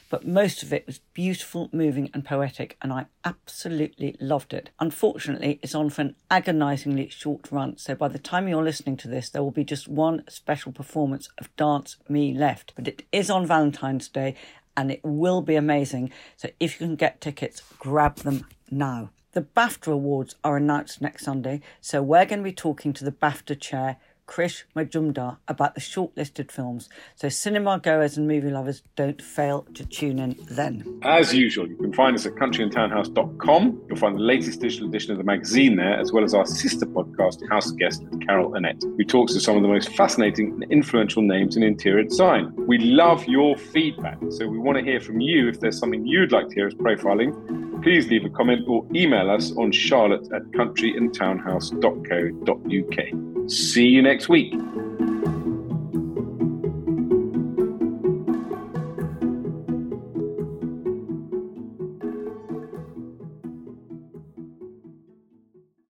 but 0.08 0.26
most 0.26 0.62
of 0.62 0.72
it 0.72 0.86
was 0.86 1.00
beautiful, 1.14 1.68
moving, 1.72 2.10
and 2.14 2.24
poetic, 2.24 2.76
and 2.80 2.92
I 2.92 3.06
absolutely 3.24 4.16
loved 4.20 4.54
it. 4.54 4.70
Unfortunately, 4.80 5.58
it's 5.62 5.74
on 5.74 5.90
for 5.90 6.02
an 6.02 6.16
agonisingly 6.30 7.08
short 7.08 7.50
run, 7.50 7.76
so 7.76 7.94
by 7.94 8.08
the 8.08 8.18
time 8.18 8.48
you're 8.48 8.64
listening 8.64 8.96
to 8.98 9.08
this, 9.08 9.28
there 9.28 9.42
will 9.42 9.50
be 9.50 9.64
just 9.64 9.88
one 9.88 10.24
special 10.28 10.72
performance 10.72 11.28
of 11.38 11.54
Dance 11.56 11.96
Me 12.08 12.32
left. 12.34 12.72
But 12.74 12.88
it 12.88 13.04
is 13.12 13.30
on 13.30 13.46
Valentine's 13.46 14.08
Day, 14.08 14.34
and 14.76 14.90
it 14.90 15.00
will 15.02 15.42
be 15.42 15.56
amazing. 15.56 16.10
So 16.36 16.50
if 16.60 16.80
you 16.80 16.86
can 16.86 16.96
get 16.96 17.20
tickets, 17.20 17.62
grab 17.78 18.16
them 18.16 18.46
now. 18.70 19.10
The 19.32 19.42
BAFTA 19.42 19.92
Awards 19.92 20.36
are 20.42 20.56
announced 20.56 21.02
next 21.02 21.24
Sunday, 21.24 21.60
so 21.80 22.02
we're 22.02 22.24
going 22.24 22.40
to 22.40 22.44
be 22.44 22.52
talking 22.52 22.92
to 22.94 23.04
the 23.04 23.12
BAFTA 23.12 23.60
chair 23.60 23.98
Krish 24.28 24.64
Majumdar 24.76 25.38
about 25.48 25.74
the 25.74 25.80
shortlisted 25.80 26.52
films, 26.52 26.88
so 27.16 27.28
cinema 27.28 27.78
goers 27.78 28.18
and 28.18 28.28
movie 28.28 28.50
lovers 28.50 28.82
don't 28.94 29.22
fail 29.22 29.66
to 29.74 29.84
tune 29.86 30.18
in 30.18 30.36
then. 30.50 31.00
As 31.02 31.34
usual, 31.34 31.66
you 31.66 31.76
can 31.76 31.92
find 31.92 32.14
us 32.14 32.26
at 32.26 32.34
countryandtownhouse.com. 32.34 33.82
You'll 33.88 33.96
find 33.96 34.16
the 34.16 34.20
latest 34.20 34.60
digital 34.60 34.88
edition 34.88 35.12
of 35.12 35.18
the 35.18 35.24
magazine 35.24 35.76
there, 35.76 35.98
as 35.98 36.12
well 36.12 36.24
as 36.24 36.34
our 36.34 36.46
sister 36.46 36.86
podcast, 36.86 37.48
House 37.48 37.70
Guest 37.72 38.04
with 38.04 38.24
Carol 38.26 38.54
Annette, 38.54 38.82
who 38.82 39.04
talks 39.04 39.32
to 39.32 39.40
some 39.40 39.56
of 39.56 39.62
the 39.62 39.68
most 39.68 39.88
fascinating 39.96 40.52
and 40.52 40.64
influential 40.70 41.22
names 41.22 41.56
in 41.56 41.62
interior 41.62 42.04
design. 42.04 42.52
We 42.66 42.76
love 42.78 43.24
your 43.26 43.56
feedback, 43.56 44.18
so 44.30 44.46
we 44.46 44.58
want 44.58 44.76
to 44.78 44.84
hear 44.84 45.00
from 45.00 45.20
you 45.20 45.48
if 45.48 45.60
there's 45.60 45.78
something 45.78 46.06
you'd 46.06 46.32
like 46.32 46.48
to 46.48 46.54
hear 46.54 46.66
us 46.66 46.74
profiling. 46.74 47.82
Please 47.82 48.08
leave 48.08 48.24
a 48.24 48.30
comment 48.30 48.66
or 48.68 48.84
email 48.94 49.30
us 49.30 49.52
on 49.56 49.72
charlotte 49.72 50.30
at 50.32 50.42
countryandtownhouse.co.uk. 50.50 53.50
See 53.50 53.86
you 53.86 54.02
next 54.18 54.28
week. 54.28 54.52